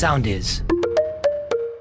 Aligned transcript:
Sound 0.00 0.26
is. 0.26 0.62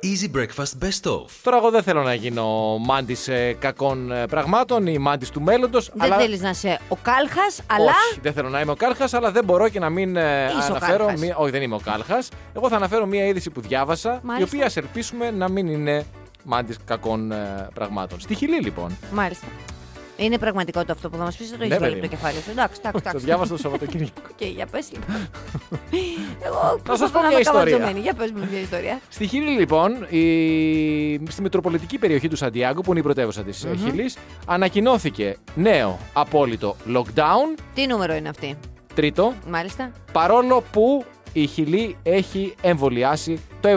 Easy 0.03 0.29
Breakfast 0.37 0.83
Best 0.83 1.11
Of. 1.11 1.25
Τώρα 1.43 1.57
εγώ 1.57 1.69
δεν 1.69 1.83
θέλω 1.83 2.03
να 2.03 2.13
γίνω 2.13 2.77
μάντης 2.77 3.29
κακών 3.59 4.11
ε, 4.11 4.25
πραγμάτων 4.25 4.87
ή 4.87 4.97
μάντης 4.97 5.29
του 5.29 5.41
μέλλοντος. 5.41 5.91
Δεν 5.93 6.01
αλλά... 6.01 6.17
θέλεις 6.17 6.41
να 6.41 6.49
είσαι 6.49 6.79
ο 6.87 6.95
κάλχας, 6.95 7.61
αλλά. 7.67 7.91
Όχι, 8.11 8.19
δεν 8.21 8.33
θέλω 8.33 8.49
να 8.49 8.59
είμαι 8.59 8.71
ο 8.71 8.75
Κάλχας, 8.75 9.13
αλλά 9.13 9.31
δεν 9.31 9.43
μπορώ 9.43 9.69
και 9.69 9.79
να 9.79 9.89
μην 9.89 10.15
ε, 10.15 10.45
Είσαι 10.59 10.71
ο 10.71 10.75
αναφέρω. 10.75 10.97
Κάλχας. 10.97 11.19
Μία... 11.21 11.35
Όχι, 11.37 11.51
δεν 11.51 11.61
είμαι 11.61 11.75
ο 11.75 11.81
Κάλχας. 11.83 12.29
Εγώ 12.55 12.69
θα 12.69 12.75
αναφέρω 12.75 13.05
μία 13.05 13.25
είδηση 13.25 13.49
που 13.49 13.61
διάβασα, 13.61 14.13
η 14.13 14.19
Μάλιστα. 14.23 14.49
οποία 14.53 14.65
ας 14.65 14.77
ελπίσουμε 14.77 15.31
να 15.31 15.49
μην 15.49 15.67
είναι 15.67 16.05
μάντης 16.43 16.77
κακών 16.85 17.31
ε, 17.31 17.67
πραγμάτων. 17.73 18.19
Στη 18.19 18.35
Χιλή, 18.35 18.61
λοιπόν. 18.61 18.97
Μάλιστα. 19.11 19.47
Είναι 20.17 20.37
πραγματικότητα 20.37 20.93
αυτό 20.93 21.09
που 21.09 21.17
θα 21.17 21.23
μας 21.23 21.35
πεις, 21.37 21.49
δεν 21.49 21.59
το 21.59 21.65
Ναι, 21.65 21.75
έχεις 21.75 21.79
βάλει 21.87 21.93
παιδί 21.95 22.05
από 22.05 22.15
το 22.15 22.15
μου. 22.15 22.21
κεφάλι 22.31 22.43
σου. 22.43 22.49
Εντάξει, 22.51 22.79
εντάξει. 22.79 23.01
Το 23.01 23.09
εντάξει. 23.09 23.25
διάβασα 23.25 23.51
το 23.51 23.57
Σαββατοκύριακο. 23.57 24.11
Οκ, 24.31 24.45
για 24.45 24.65
πες 24.65 24.91
λοιπόν. 24.91 25.15
Εγώ 26.47 26.59
Να 26.61 26.69
σας 26.69 26.81
προσπαθώ 26.83 27.11
πω 27.13 27.19
να 27.19 27.27
μια 27.27 27.31
είμαι 27.31 27.39
ιστορία. 27.39 27.63
καματζωμένη. 27.63 27.99
Για 27.99 28.13
πες 28.13 28.31
μου 28.31 28.47
μια 28.51 28.59
ιστορία. 28.61 28.99
Στη 29.09 29.27
Χιλή, 29.27 29.51
λοιπόν, 29.59 29.91
η... 30.09 30.23
στη 31.29 31.41
μετροπολιτική 31.41 31.97
περιοχή 31.97 32.27
του 32.27 32.35
Σαντιάγκο, 32.35 32.81
που 32.81 32.89
είναι 32.91 32.99
η 32.99 33.03
πρωτεύουσα 33.03 33.43
της 33.43 33.65
mm 33.67 33.75
Χιλή, 33.85 34.11
ανακοινώθηκε 34.45 35.37
νέο 35.55 35.99
απόλυτο 36.13 36.75
lockdown. 36.95 37.59
Τι 37.73 37.87
νούμερο 37.87 38.13
είναι 38.13 38.29
αυτή, 38.29 38.57
Τρίτο, 38.95 39.33
μάλιστα. 39.49 39.91
παρόλο 40.11 40.63
που 40.71 41.05
η 41.33 41.45
Χιλή 41.45 41.97
έχει 42.03 42.55
εμβολιάσει 42.61 43.39
το 43.61 43.69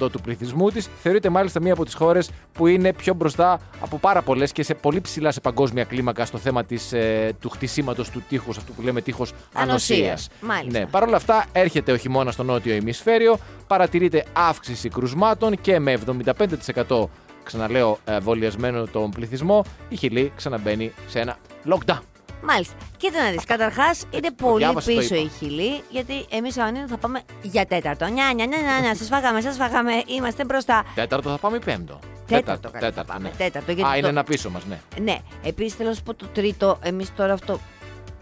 75% 0.00 0.10
του 0.12 0.20
πληθυσμού 0.20 0.70
της. 0.70 0.88
Θεωρείται 1.02 1.28
μάλιστα 1.28 1.60
μία 1.60 1.72
από 1.72 1.84
τις 1.84 1.94
χώρες 1.94 2.30
που 2.52 2.66
είναι 2.66 2.92
πιο 2.92 3.14
μπροστά 3.14 3.60
από 3.80 3.98
πάρα 3.98 4.22
πολλές 4.22 4.52
και 4.52 4.62
σε 4.62 4.74
πολύ 4.74 5.00
ψηλά 5.00 5.32
σε 5.32 5.40
παγκόσμια 5.40 5.84
κλίμακα 5.84 6.24
στο 6.24 6.38
θέμα 6.38 6.64
της, 6.64 6.92
ε, 6.92 7.32
του 7.40 7.48
χτισήματος 7.48 8.10
του 8.10 8.22
τείχους, 8.28 8.56
αυτό 8.56 8.72
που 8.72 8.82
λέμε 8.82 9.00
τείχος 9.00 9.32
Ανοσίας. 9.52 9.98
ανοσίας. 10.00 10.28
Μάλιστα. 10.40 10.78
Ναι, 10.78 10.86
Παρ' 10.86 11.02
όλα 11.02 11.16
αυτά 11.16 11.44
έρχεται 11.52 11.92
ο 11.92 11.96
χειμώνα 11.96 12.30
στο 12.30 12.42
νότιο 12.42 12.74
ημισφαίριο, 12.74 13.38
παρατηρείται 13.66 14.24
αύξηση 14.32 14.88
κρουσμάτων 14.88 15.60
και 15.60 15.78
με 15.78 15.92
75% 15.92 17.08
ξαναλέω 17.42 17.98
εμβολιασμένο 18.04 18.86
τον 18.86 19.10
πληθυσμό, 19.10 19.64
η 19.88 19.96
Χιλή 19.96 20.32
ξαναμπαίνει 20.36 20.92
σε 21.08 21.20
ένα 21.20 21.36
lockdown. 21.68 22.15
Μάλιστα. 22.42 22.74
Κοίτα 22.96 23.22
να 23.22 23.30
δεις. 23.30 23.44
Καταρχάς 23.44 24.04
είναι 24.10 24.30
πολύ 24.32 24.58
διάβασα, 24.64 24.90
το 24.92 24.96
πίσω 24.98 25.14
είπα. 25.14 25.24
η 25.24 25.28
χιλή, 25.38 25.82
γιατί 25.90 26.26
εμείς 26.30 26.58
αν 26.58 26.84
θα 26.88 26.96
πάμε 26.96 27.20
για 27.42 27.66
τέταρτο. 27.66 28.04
Νιά, 28.06 28.32
νιά, 28.34 28.46
νιά, 28.46 28.58
νιά, 28.58 28.78
νιά. 28.80 28.94
Σας 28.94 29.08
φάγαμε, 29.08 29.40
σας 29.40 29.56
φάγαμε. 29.56 29.92
Είμαστε 30.06 30.44
μπροστά. 30.44 30.84
Τέταρτο 30.94 31.30
θα 31.30 31.38
πάμε 31.38 31.56
ή 31.56 31.60
πέμπτο; 31.64 31.98
Τέταρτο, 32.26 32.70
καλά, 32.70 32.92
θα 32.92 33.04
πάμε. 33.04 33.28
ναι. 33.28 33.34
Τέταρτο, 33.44 33.72
γιατί 33.72 33.90
Α, 33.90 33.92
είναι 33.92 34.02
το- 34.02 34.08
ένα 34.08 34.24
πίσω 34.24 34.50
μας, 34.50 34.64
ναι. 34.64 34.80
Ναι. 35.00 35.18
Επίσης 35.44 35.74
θέλω 35.74 35.88
να 35.88 35.94
σου 35.94 36.02
πω 36.02 36.14
το 36.14 36.26
τρίτο. 36.26 36.78
Εμείς 36.82 37.14
τώρα 37.14 37.32
αυτό. 37.32 37.60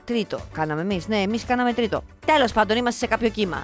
Τρίτο 0.05 0.39
κάναμε 0.53 0.81
εμείς. 0.81 1.09
Ναι, 1.09 1.17
εμείς 1.17 1.45
κάναμε 1.45 1.73
τρίτο. 1.73 2.03
Τέλος 2.27 2.53
πάντων, 2.53 2.77
είμαστε 2.77 2.99
σε 2.99 3.07
κάποιο 3.07 3.29
κύμα. 3.29 3.57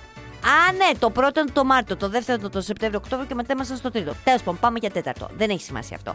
Α, 0.42 0.72
ναι, 0.72 0.98
το 0.98 1.10
πρώτο 1.10 1.40
είναι 1.40 1.50
το 1.52 1.64
Μάρτιο, 1.64 1.96
το 1.96 2.08
δεύτερο 2.08 2.38
το, 2.42 2.48
το 2.50 2.60
Σεπτέμβριο, 2.60 3.00
Οκτώβριο 3.04 3.28
και 3.28 3.34
μετά 3.34 3.52
ήμασταν 3.52 3.76
στο 3.76 3.90
τρίτο. 3.90 4.12
Τέλος 4.24 4.42
πάντων, 4.42 4.60
πάμε 4.60 4.78
για 4.80 4.90
τέταρτο. 4.90 5.28
Δεν 5.36 5.50
έχει 5.50 5.62
σημασία 5.62 5.96
αυτό. 5.96 6.14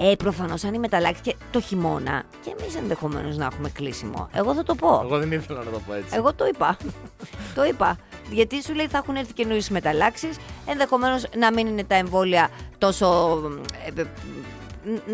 Ε, 0.00 0.14
προφανώς 0.18 0.64
αν 0.64 0.74
η 0.74 0.78
μεταλλάξει 0.78 1.22
και 1.22 1.34
το 1.50 1.60
χειμώνα, 1.60 2.22
και 2.44 2.54
εμείς 2.60 2.76
ενδεχομένως 2.76 3.36
να 3.36 3.44
έχουμε 3.44 3.68
κλείσιμο. 3.70 4.28
Εγώ 4.32 4.54
θα 4.54 4.62
το 4.62 4.74
πω. 4.74 5.00
Εγώ 5.04 5.18
δεν 5.18 5.32
ήθελα 5.32 5.58
να 5.58 5.70
το 5.70 5.80
πω 5.86 5.94
έτσι. 5.94 6.16
Εγώ 6.16 6.34
το 6.34 6.46
είπα. 6.46 6.76
το 7.54 7.64
είπα. 7.64 7.96
Γιατί 8.30 8.62
σου 8.62 8.74
λέει 8.74 8.86
θα 8.86 8.98
έχουν 8.98 9.16
έρθει 9.16 9.32
καινούριες 9.32 9.68
μεταλλάξεις. 9.70 10.36
Ενδεχομένως 10.66 11.24
να 11.36 11.52
μην 11.52 11.66
είναι 11.66 11.84
τα 11.84 11.94
εμβόλια 11.94 12.48
τόσο. 12.78 13.38
ε, 13.96 14.00
ε, 14.00 14.04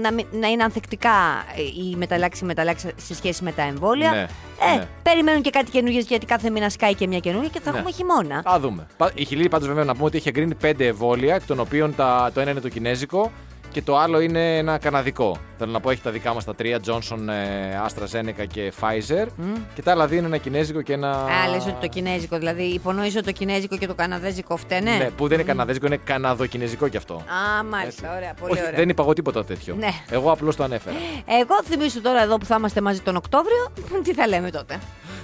να, 0.03 0.13
μην- 0.13 0.27
να 0.33 0.49
είναι 0.49 0.63
ανθεκτικά 0.63 1.11
ε, 1.57 1.63
οι 1.63 1.97
μεταλλάξεις 1.97 2.43
μεταλλάξεις 2.43 2.91
σε 2.97 3.15
σχέση 3.15 3.45
με 3.45 3.53
τα 3.53 3.63
εμβόλια. 3.63 4.11
Ναι, 4.11 4.27
ε, 4.73 4.77
ναι. 4.77 4.87
περιμένουν 5.03 5.43
και 5.43 5.51
κάτι 5.51 5.71
καινούργιες 5.71 6.05
γιατί 6.05 6.27
κάθε 6.27 6.51
μήνα 6.51 6.69
σκάει 6.71 6.95
και 6.95 7.07
μια 7.07 7.19
καινούργια 7.19 7.49
και 7.49 7.61
θα 7.61 7.71
Ναι. 7.71 7.77
έχουμε 7.77 7.93
χειμώνα. 7.93 8.43
Θα 8.45 8.61
δούμε. 8.61 8.87
Πα- 8.97 9.11
Η 9.15 9.25
Χιλή 9.25 9.49
πάντως 9.49 9.69
βέβαια 9.69 9.85
να 9.85 9.93
πούμε 9.93 10.05
ότι 10.05 10.17
έχει 10.17 10.29
εγκρίνει 10.29 10.55
πέντε 10.55 10.87
εμβόλια, 10.87 11.35
εκ 11.35 11.47
των 11.47 11.61
οποίων 11.61 11.95
τα, 11.95 12.31
το 12.35 12.41
ένα 12.41 12.51
είναι 12.51 12.61
το 12.61 12.69
κινέζικο 12.69 13.33
και 13.71 13.83
το 13.83 13.99
άλλο 13.99 14.21
είναι 14.21 14.57
ένα 14.57 14.79
καναδικό. 14.79 15.37
Θέλω 15.59 15.73
να 15.73 15.81
πω, 15.81 15.91
έχει 15.91 16.01
τα 16.01 16.11
δικά 16.11 16.35
μας 16.35 16.45
τα 16.45 16.55
τρία, 16.55 16.81
Johnson, 16.87 17.19
ε, 17.29 17.79
AstraZeneca 17.87 18.47
και 18.49 18.73
Pfizer. 18.81 19.27
Και 19.75 19.83
τα 19.83 19.91
άλλα 19.91 20.07
δύο 20.07 20.19
είναι 20.19 20.27
ένα 20.27 20.37
κινέζικο 20.37 20.83
και 20.83 20.93
ένα. 20.93 21.11
Α, 21.11 21.49
λες 21.51 21.67
ότι 21.67 21.77
το 21.81 21.87
κινέζικο, 21.87 22.39
δηλαδή 22.39 22.63
υπονοείς 22.63 23.17
ότι 23.17 23.25
το 23.25 23.33
κινέζικο 23.33 23.77
και 23.77 23.87
το 23.87 23.95
καναδέζικο 23.95 24.57
φταίνε; 24.57 24.97
Ναι, 24.97 25.11
που 25.17 25.29
δεν 25.29 25.39
είναι 25.39 25.49
καναδέζικο, 25.49 25.87
είναι 25.87 25.97
καναδοκινέζικο 26.05 26.89
κι 26.89 26.97
αυτό. 26.97 27.15
Α, 27.15 27.65
μάλιστα, 27.65 28.17
ωραία, 28.17 28.35
πολύ 28.41 28.53
Όχι, 28.53 28.63
ωραία. 28.63 28.75
δεν 28.75 28.89
είπα 28.89 29.03
εγώ 29.03 29.13
τίποτα 29.13 29.45
τέτοιο. 29.45 29.75
Ναι. 29.79 29.91
Εγώ 30.11 30.33
απλώς 30.33 30.57
το 30.57 30.65
ανέφερα. 30.65 30.97
Εγώ 31.41 31.63
θυμίσω 31.65 32.01
τώρα 32.01 32.23
εδώ 32.23 32.39
που 32.39 32.45
θα 32.45 32.57
είμαστε 32.59 32.81
μαζί 32.81 33.01
τον 33.01 33.17
Οκτώβριο, 33.17 33.73
τι 34.05 34.15
θα 34.15 34.27
λέμε 34.27 34.51
τότε; 34.51 34.79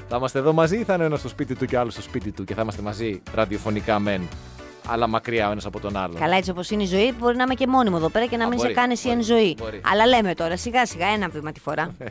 θα 0.09 0.17
είμαστε 0.17 0.39
εδώ 0.39 0.53
μαζί 0.53 0.79
ή 0.79 0.85
θα 0.85 0.95
είναι 0.95 1.05
ένας 1.05 1.19
στο 1.19 1.29
σπίτι 1.29 1.55
του 1.55 1.67
και 1.67 1.79
άλλος 1.79 1.93
στο 1.93 2.03
σπίτι 2.03 2.33
του 2.33 2.45
και 2.45 2.55
θα 2.55 2.63
είμαστε 2.63 2.83
μαζί 2.83 3.23
ραδιοφωνικά 3.35 3.99
μεν, 3.99 4.29
αλλά 4.89 5.07
μακριά 5.07 5.49
ο 5.49 5.51
ένας 5.51 5.67
από 5.67 5.81
τον 5.81 5.97
άλλον. 5.97 6.17
Καλά, 6.19 6.37
έτσι 6.37 6.51
όπως 6.51 6.71
είναι 6.71 6.83
η 6.83 6.87
ζωή, 6.87 7.13
μπορεί 7.19 7.37
να 7.37 7.43
είμαι 7.43 7.55
και 7.55 7.67
μόνιμο 7.67 7.97
εδώ 7.99 8.09
πέρα 8.09 8.27
και 8.27 8.37
να 8.37 8.45
Α, 8.45 8.49
μην 8.49 8.57
μπορεί, 8.57 8.69
σε 8.69 8.75
κάνει 8.75 8.93
εσύ 8.93 9.07
μπορεί, 9.07 9.19
εν 9.19 9.25
ζωή. 9.25 9.57
μπορεί. 9.59 9.81
Αλλά 9.93 10.07
λέμε 10.07 10.35
τώρα, 10.35 10.57
σιγά 10.57 10.87
σιγά, 10.87 11.07
ένα 11.07 11.29
βήμα 11.29 11.53
τη 11.53 11.61
φορά. 11.61 11.95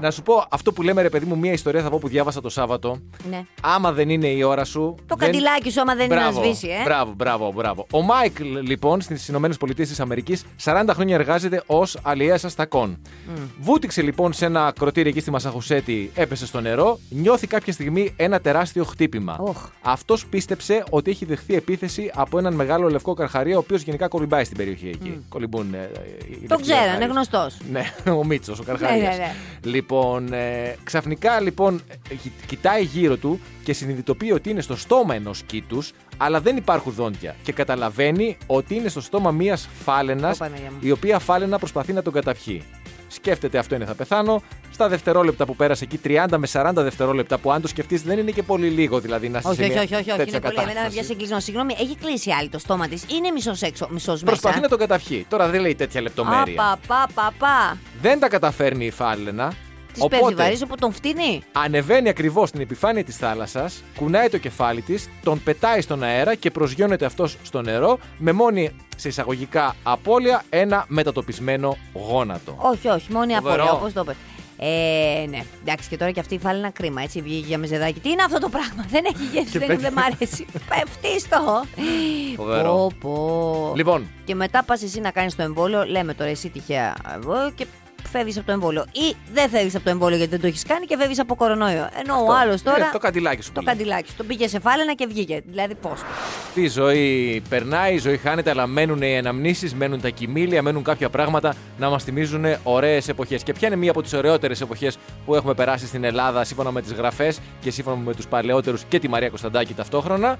Να 0.00 0.10
σου 0.10 0.22
πω 0.22 0.44
αυτό 0.50 0.72
που 0.72 0.82
λέμε, 0.82 1.02
ρε 1.02 1.08
παιδί 1.08 1.26
μου, 1.26 1.38
μία 1.38 1.52
ιστορία 1.52 1.82
θα 1.82 1.90
πω 1.90 1.98
που 1.98 2.08
διάβασα 2.08 2.40
το 2.40 2.48
Σάββατο. 2.48 2.98
ναι. 3.30 3.44
Άμα 3.62 3.92
δεν 3.92 4.08
είναι 4.10 4.26
η 4.26 4.42
ώρα 4.42 4.64
σου. 4.64 4.94
Το 5.06 5.14
δεν- 5.18 5.18
καντιλάκι 5.30 5.70
σου, 5.70 5.80
άμα 5.80 5.94
δεν 5.94 6.04
είναι 6.04 6.14
να 6.14 6.20
Μπράβο, 6.20 6.44
σβήσει, 6.44 6.68
ε. 6.68 6.82
Μπράβο, 6.84 7.12
μπράβο, 7.16 7.52
μπράβο. 7.52 7.86
Ο 7.92 8.02
Μάικλ, 8.02 8.56
λοιπόν, 8.60 9.00
στις 9.00 9.28
ΗΠΑ 9.28 9.48
40 10.56 10.94
χρόνια 10.94 11.14
εργάζεται 11.14 11.62
ως 11.66 11.98
αλλιέας 12.02 12.44
αστακών. 12.44 12.98
Βούτυξε 13.60 14.02
λοιπόν 14.02 14.32
σε 14.32 14.44
ένα 14.44 14.72
κροτήρι 14.78 15.08
εκεί 15.08 15.20
στη 15.20 15.30
Μασαχουσέτη, 15.30 16.10
έπεσε 16.14 16.46
στο 16.46 16.60
νερό, 16.60 16.98
νιώθει 17.08 17.46
κάποια 17.46 17.72
στιγμή 17.72 18.12
ένα 18.16 18.40
τεράστιο 18.40 18.84
χτύπημα. 18.84 19.36
Οχ. 19.40 19.68
Αυτός 19.82 20.26
πίστεψε 20.26 20.84
ότι 20.90 21.10
έχει 21.10 21.24
δεχθεί 21.24 21.54
επίθεση 21.54 22.10
από 22.14 22.38
έναν 22.38 22.54
μεγάλο 22.54 22.88
λευκό 22.90 23.14
καρχαρία, 23.14 23.56
ο 23.56 23.58
οποίος 23.58 23.82
γενικά 23.82 24.08
κολυμπάει 24.08 24.44
στην 24.44 24.56
περιοχή 24.56 24.88
εκεί. 24.88 25.24
Κολυμπούν. 25.28 25.74
ε, 25.74 25.78
οι 25.78 26.34
Το 26.34 26.38
λευκοί 26.48 26.62
ξέρω, 26.62 26.78
είναι 26.78 26.86
καρχαρίες. 26.86 27.10
γνωστός. 27.10 27.56
Ναι, 27.70 27.82
ο 28.20 28.24
Μίτσος, 28.24 28.58
ο 28.58 28.62
Καρχαρίας. 28.62 29.00
Ναι, 29.00 29.08
ναι, 29.08 29.16
ναι. 29.16 29.70
Λοιπόν, 29.94 30.32
ε, 30.32 30.76
ξαφνικά 30.84 31.40
λοιπόν 31.40 31.80
ε, 32.10 32.14
κοι- 32.14 32.32
κοιτάει 32.46 32.82
γύρω 32.82 33.16
του 33.16 33.40
και 33.64 33.72
συνειδητοποιεί 33.72 34.30
ότι 34.34 34.50
είναι 34.50 34.60
στο 34.60 34.76
στόμα 34.76 35.14
ενός 35.14 35.42
κήτους, 35.42 35.92
αλλά 36.16 36.40
δεν 36.40 36.56
υπάρχουν 36.56 36.92
δόντια. 36.92 37.34
Και 37.42 37.52
καταλαβαίνει 37.52 38.36
ότι 38.46 38.74
είναι 38.74 38.88
στο 38.88 39.00
στόμα 39.00 39.30
μιας 39.30 39.68
φάλαινας, 39.84 40.36
Ω, 40.36 40.38
Παναγία 40.38 40.70
μου. 40.70 40.76
η 40.80 40.90
οποία 40.90 41.18
φάλαινα 41.18 41.58
προσπαθεί 41.58 41.92
να 41.92 42.02
τον 42.02 42.12
καταπιεί. 42.12 42.62
Σκέφτεται 43.08 43.58
αυτό 43.58 43.74
είναι 43.74 43.84
θα 43.84 43.94
πεθάνω. 43.94 44.42
Στα 44.72 44.88
δευτερόλεπτα 44.88 45.44
που 45.46 45.56
πέρασε 45.56 45.84
εκεί, 45.84 46.00
30 46.04 46.26
με 46.38 46.46
40 46.52 46.70
δευτερόλεπτα 46.74 47.38
που 47.38 47.52
αν 47.52 47.60
το 47.62 47.68
σκεφτείς 47.68 48.02
δεν 48.02 48.18
είναι 48.18 48.30
και 48.30 48.42
πολύ 48.42 48.68
λίγο 48.68 49.00
δηλαδή 49.00 49.28
να 49.28 49.38
Όχι, 49.44 49.54
σε 49.54 49.62
όχι, 49.62 49.70
μια 49.72 49.80
όχι, 49.82 49.94
όχι, 49.94 50.10
όχι. 50.10 50.18
τέτοια 50.18 50.24
Είναι 50.36 50.40
πολύ. 50.40 50.54
Εμένα 50.54 50.66
με 50.66 50.72
κατάσταση. 50.74 50.94
πιάσει 50.94 51.12
εγκλισμό. 51.12 51.40
Συγγνώμη, 51.40 51.74
έχει 51.80 51.96
κλείσει 51.96 52.30
άλλη 52.30 52.48
το 52.48 52.58
στόμα 52.58 52.88
της. 52.88 53.04
Είναι 53.16 53.30
μισός 53.30 53.62
έξω, 53.62 53.88
μισός 53.90 54.06
μέσα. 54.22 54.24
Προσπαθεί 54.24 54.60
να 54.60 54.68
τον 54.68 54.78
καταπιεί. 54.78 55.26
Τώρα 55.28 55.48
δεν 55.48 55.60
λέει 55.60 55.74
τέτοια 55.74 56.00
λεπτομέρεια. 56.00 56.62
Α, 56.62 56.76
πα, 56.76 56.78
πα, 56.86 57.08
πα, 57.14 57.32
πα. 57.38 57.78
Δεν 58.02 58.18
τα 58.20 58.28
καταφέρνει 58.28 58.84
η 58.86 58.90
φάλαινα. 58.90 59.52
Τη 59.92 60.08
παίζει 60.08 60.34
βαρύς 60.34 60.62
όπου 60.62 60.74
τον 60.76 60.92
φτύνει. 60.92 61.42
Ανεβαίνει 61.52 62.08
ακριβώς 62.08 62.48
στην 62.48 62.60
επιφάνεια 62.60 63.04
της 63.04 63.16
θάλασσας, 63.16 63.82
κουνάει 63.96 64.28
το 64.28 64.38
κεφάλι 64.38 64.80
της, 64.82 65.08
τον 65.22 65.42
πετάει 65.42 65.80
στον 65.80 66.02
αέρα 66.02 66.34
και 66.34 66.50
προσγειώνεται 66.50 67.04
αυτός 67.04 67.36
στο 67.42 67.62
νερό 67.62 67.98
με 68.18 68.32
μόνη 68.32 68.70
σε 68.96 69.08
εισαγωγικά 69.08 69.76
απώλεια 69.82 70.42
ένα 70.50 70.84
μετατοπισμένο 70.88 71.76
γόνατο. 71.92 72.54
Όχι, 72.58 72.88
όχι, 72.88 73.12
μόνη 73.12 73.32
Φοβερό. 73.34 73.54
απώλεια, 73.54 73.72
όπως 73.72 73.92
το 73.92 74.00
είπε. 74.00 74.16
Ε, 74.62 75.26
ναι. 75.28 75.42
Εντάξει, 75.60 75.88
και 75.88 75.96
τώρα 75.96 76.10
και 76.10 76.20
αυτή 76.20 76.38
φάλει 76.38 76.58
ένα 76.58 76.70
κρίμα, 76.70 77.02
έτσι. 77.02 77.20
Βγήκε 77.22 77.46
για 77.46 77.58
μεζεδάκι. 77.58 78.00
Τι 78.00 78.10
είναι 78.10 78.22
αυτό 78.22 78.38
το 78.38 78.48
πράγμα, 78.48 78.86
δεν 78.90 79.04
έχει 79.14 79.24
γεύση, 79.32 79.50
Και 79.50 79.58
δεν, 79.58 79.68
πέφτει. 79.68 79.82
δεν 79.82 79.92
μ' 79.92 79.98
αρέσει. 79.98 80.46
Πέφτει 80.70 81.28
το. 81.28 81.64
Φοβερό. 82.36 82.72
Πω, 82.72 82.92
πω. 83.00 83.72
Λοιπόν, 83.76 84.06
Και 84.24 84.34
μετά 84.34 84.62
πας 84.64 84.82
εσύ 84.82 85.00
να 85.00 85.10
κάνεις 85.10 85.36
το 85.36 85.42
εμβόλιο, 85.42 85.84
λέμε 85.84 86.14
τώρα 86.14 86.30
εσύ 86.30 86.48
τυχαία 86.48 86.94
εγώ 87.14 87.50
και 87.54 87.66
φεύγεις 88.10 88.36
από 88.36 88.46
το 88.46 88.52
εμβόλιο. 88.52 88.84
Ή 88.92 89.16
δεν 89.32 89.48
φεύγεις 89.50 89.74
από 89.74 89.84
το 89.84 89.90
εμβόλιο 89.90 90.16
γιατί 90.16 90.30
δεν 90.30 90.40
το 90.40 90.46
έχεις 90.46 90.62
κάνει 90.62 90.86
και 90.86 90.96
φεύγεις 90.98 91.18
από 91.18 91.34
κορονοϊό. 91.34 91.88
Ενώ 92.00 92.14
ο 92.28 92.34
άλλος 92.42 92.62
τώρα. 92.62 92.86
ε, 92.86 92.88
το 92.92 92.98
καντιλάκι 92.98 93.42
σου. 93.42 93.52
το 93.52 93.60
που 93.60 93.66
λέει. 93.66 93.74
καντιλάκι 93.74 94.08
σου. 94.08 94.16
Το 94.16 94.24
πήγε 94.24 94.48
σε 94.48 94.60
φάλαινα 94.60 94.94
και 94.94 95.06
βγήκε. 95.08 95.42
Δηλαδή 95.46 95.74
πώς. 95.74 96.00
Τι 96.54 96.68
ζωή 96.68 97.42
περνάει, 97.48 97.94
η 97.94 97.98
ζωή 97.98 98.16
χάνεται, 98.16 98.50
αλλά 98.50 98.66
μένουν 98.66 99.02
οι 99.02 99.18
αναμνήσεις, 99.18 99.74
μένουν 99.74 100.00
τα 100.00 100.08
κοιμήλια, 100.08 100.62
μένουν 100.62 100.82
κάποια 100.82 101.08
πράγματα 101.10 101.54
να 101.78 101.90
μας 101.90 102.04
θυμίζουν 102.04 102.44
ωραίες 102.62 103.08
εποχές. 103.08 103.42
Και 103.42 103.52
ποια 103.52 103.68
είναι 103.68 103.76
μία 103.76 103.90
από 103.90 104.02
τις 104.02 104.12
ωραιότερες 104.12 104.60
εποχές 104.60 104.96
που 105.26 105.34
έχουμε 105.34 105.54
περάσει 105.54 105.86
στην 105.86 106.04
Ελλάδα, 106.04 106.44
σύμφωνα 106.44 106.70
με 106.70 106.82
τις 106.82 106.92
γραφές 106.92 107.40
και 107.60 107.70
σύμφωνα 107.70 107.96
με 107.96 108.14
τους 108.14 108.26
παλαιότερους 108.26 108.82
και 108.88 108.98
τη 108.98 109.08
Μαρία 109.08 109.28
Κωνσταντάκη 109.28 109.74
ταυτόχρονα; 109.74 110.38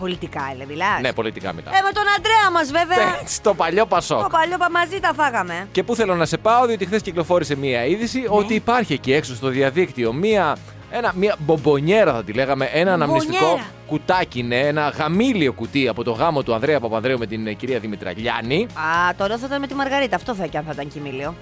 Πολιτικά, 0.00 0.48
δηλαδή. 0.52 0.72
μιλάς. 0.72 1.00
Ναι, 1.00 1.12
πολιτικά 1.12 1.52
μιλάω. 1.52 1.74
Ε, 1.74 1.80
με 1.82 1.92
τον 1.92 2.02
Αντρέα 2.16 2.50
μας 2.52 2.70
βέβαια. 2.70 3.20
Στο 3.24 3.54
παλιό 3.54 3.86
Πασόκ. 3.86 4.22
Το 4.22 4.28
παλιό 4.30 4.56
πα- 4.58 4.70
μαζί 4.70 5.00
τα 5.00 5.12
φάγαμε. 5.16 5.68
Και 5.72 5.82
πού 5.82 5.94
θέλω 5.94 6.14
να 6.14 6.24
σε 6.26 6.36
πάω, 6.36 6.66
διότι 6.66 6.84
χθες 6.86 7.02
κυκλοφόρησε 7.02 7.56
μία 7.56 7.84
είδηση 7.84 8.18
Ναι. 8.20 8.26
ότι 8.28 8.54
υπάρχει 8.54 8.92
εκεί 8.92 9.12
έξω 9.12 9.34
στο 9.34 9.48
διαδίκτυο 9.48 10.12
μία, 10.12 10.56
ένα, 10.90 11.12
μία 11.16 11.36
μπομπονιέρα, 11.38 12.12
θα 12.12 12.24
τη 12.24 12.32
λέγαμε, 12.32 12.64
ένα 12.72 12.92
αναμνηστικό 12.92 13.38
Μπομπονιέρα. 13.44 13.68
κουτάκι, 13.86 14.42
ναι, 14.42 14.58
ένα 14.60 14.88
γαμήλιο 14.98 15.52
κουτί 15.52 15.88
από 15.88 16.04
το 16.04 16.10
γάμο 16.12 16.42
του 16.42 16.54
Ανδρέα 16.54 16.80
Παπανδρέου 16.80 17.18
με 17.18 17.26
την 17.26 17.46
ε, 17.46 17.52
κυρία 17.52 17.78
Δημητραλιάνη. 17.78 18.66
Α, 18.74 19.14
τώρα 19.16 19.38
θα 19.38 19.46
ήταν 19.46 19.60
με 19.60 19.66
τη 19.66 19.74
Μαργαρίτα. 19.74 20.16
Αυτό 20.16 20.34
θα 20.34 20.46
και 20.46 20.56
αν 20.58 20.64
θα 20.64 20.70
ήταν 20.74 20.88
κοιμήλιο. 20.88 21.34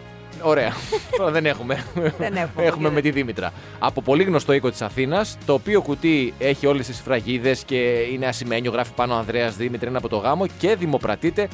Ωραία. 0.42 0.72
Τώρα 1.16 1.30
δεν 1.30 1.46
έχουμε. 1.46 1.84
Δεν 2.18 2.36
έχουμε, 2.36 2.64
έχουμε 2.64 2.76
κύριε. 2.76 2.90
με 2.90 3.00
τη 3.00 3.10
Δήμητρα. 3.10 3.52
Από 3.78 4.02
πολύ 4.02 4.22
γνωστό 4.22 4.52
οίκο 4.52 4.70
της 4.70 4.82
Αθήνας, 4.82 5.38
το 5.46 5.52
οποίο 5.52 5.82
κουτί 5.82 6.34
έχει 6.38 6.66
όλες 6.66 6.86
τις 6.86 7.00
φραγίδες 7.00 7.62
και 7.64 7.76
είναι 8.12 8.26
ασημένιο, 8.26 8.70
γράφει 8.70 8.92
πάνω 8.94 9.14
Ανδρέας 9.14 9.56
Δήμητρη, 9.56 9.88
είναι 9.88 9.98
από 9.98 10.08
το 10.08 10.16
γάμο 10.16 10.46
και 10.58 10.76
δημοπρατείται. 10.76 11.48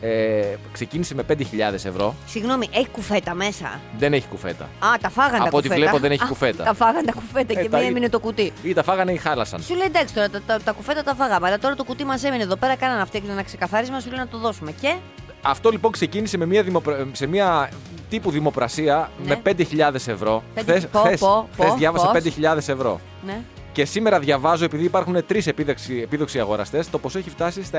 Ε, 0.00 0.44
ξεκίνησε 0.72 1.14
με 1.14 1.22
5.000 1.28 1.38
ευρώ. 1.72 2.14
Συγγνώμη, 2.26 2.68
έχει 2.72 2.88
κουφέτα 2.88 3.34
μέσα; 3.34 3.80
Δεν 3.98 4.12
έχει 4.12 4.26
κουφέτα. 4.28 4.64
Α, 4.64 4.88
τα 5.00 5.08
φάγανε 5.10 5.38
τα 5.38 5.44
Από 5.48 5.56
ό,τι 5.56 5.68
κουφέτα. 5.68 5.74
βλέπω 5.86 5.98
δεν 6.02 6.10
έχει 6.12 6.22
Α, 6.22 6.26
κουφέτα. 6.26 6.64
Τα 6.64 6.74
φάγανε 6.74 7.02
τα 7.04 7.12
κουφέτα 7.12 7.58
Ε, 7.58 7.62
και 7.62 7.68
τα- 7.68 7.78
μία 7.78 7.86
έμεινε 7.86 8.08
το 8.08 8.20
κουτί. 8.20 8.52
Ή 8.62 8.72
τα 8.72 8.82
φάγανε 8.82 9.12
ή 9.12 9.16
χάλασαν. 9.16 9.60
Σου 9.62 9.74
λέει 9.74 9.86
εντάξει 9.86 10.14
τώρα, 10.14 10.30
τα, 10.30 10.40
τα, 10.46 10.60
τα 10.64 10.72
κουφέτα 10.72 11.02
τα 11.02 11.14
φάγαμε. 11.14 11.46
Αλλά 11.46 11.58
τώρα 11.58 11.74
το 11.74 11.84
κουτί 11.84 12.04
μας 12.04 12.24
έμεινε 12.24 12.42
εδώ 12.42 12.56
πέρα. 12.56 12.76
Κάνανε 12.76 13.02
αυτή 13.02 13.22
ένα 13.30 13.42
ξεκαθάρισμα. 13.42 14.00
Σου 14.00 14.08
λέει 14.08 14.18
να 14.18 14.26
το 14.28 14.38
δώσουμε. 14.38 14.72
Και 14.80 14.94
Αυτό 15.42 15.70
λοιπόν 15.70 15.92
ξεκίνησε 15.92 16.36
με 16.38 16.46
μια 16.46 16.62
δημοπρα... 16.62 17.06
σε 17.12 17.26
μια 17.26 17.70
τύπου 18.08 18.30
δημοπρασία 18.30 19.10
Ναι. 19.24 19.40
με 19.44 19.54
5.000 19.90 19.94
ευρώ. 19.94 20.42
Πέντε- 20.54 20.76
Χθες, 20.76 20.86
πω, 20.90 20.98
χθες- 20.98 21.20
πω, 21.20 21.48
χθες 21.52 21.66
πω, 21.68 21.74
διάβασα 21.74 22.06
πώς. 22.06 22.22
5.000 22.22 22.56
ευρώ. 22.68 23.00
ναι. 23.26 23.40
Και 23.72 23.84
σήμερα 23.84 24.18
διαβάζω, 24.18 24.64
επειδή 24.64 24.84
υπάρχουν 24.84 25.26
τρεις 25.26 25.46
επίδοξοι 26.02 26.40
αγοραστές, 26.40 26.90
το 26.90 26.98
ποσό 26.98 27.18
έχει 27.18 27.30
φτάσει 27.30 27.64
στα 27.64 27.78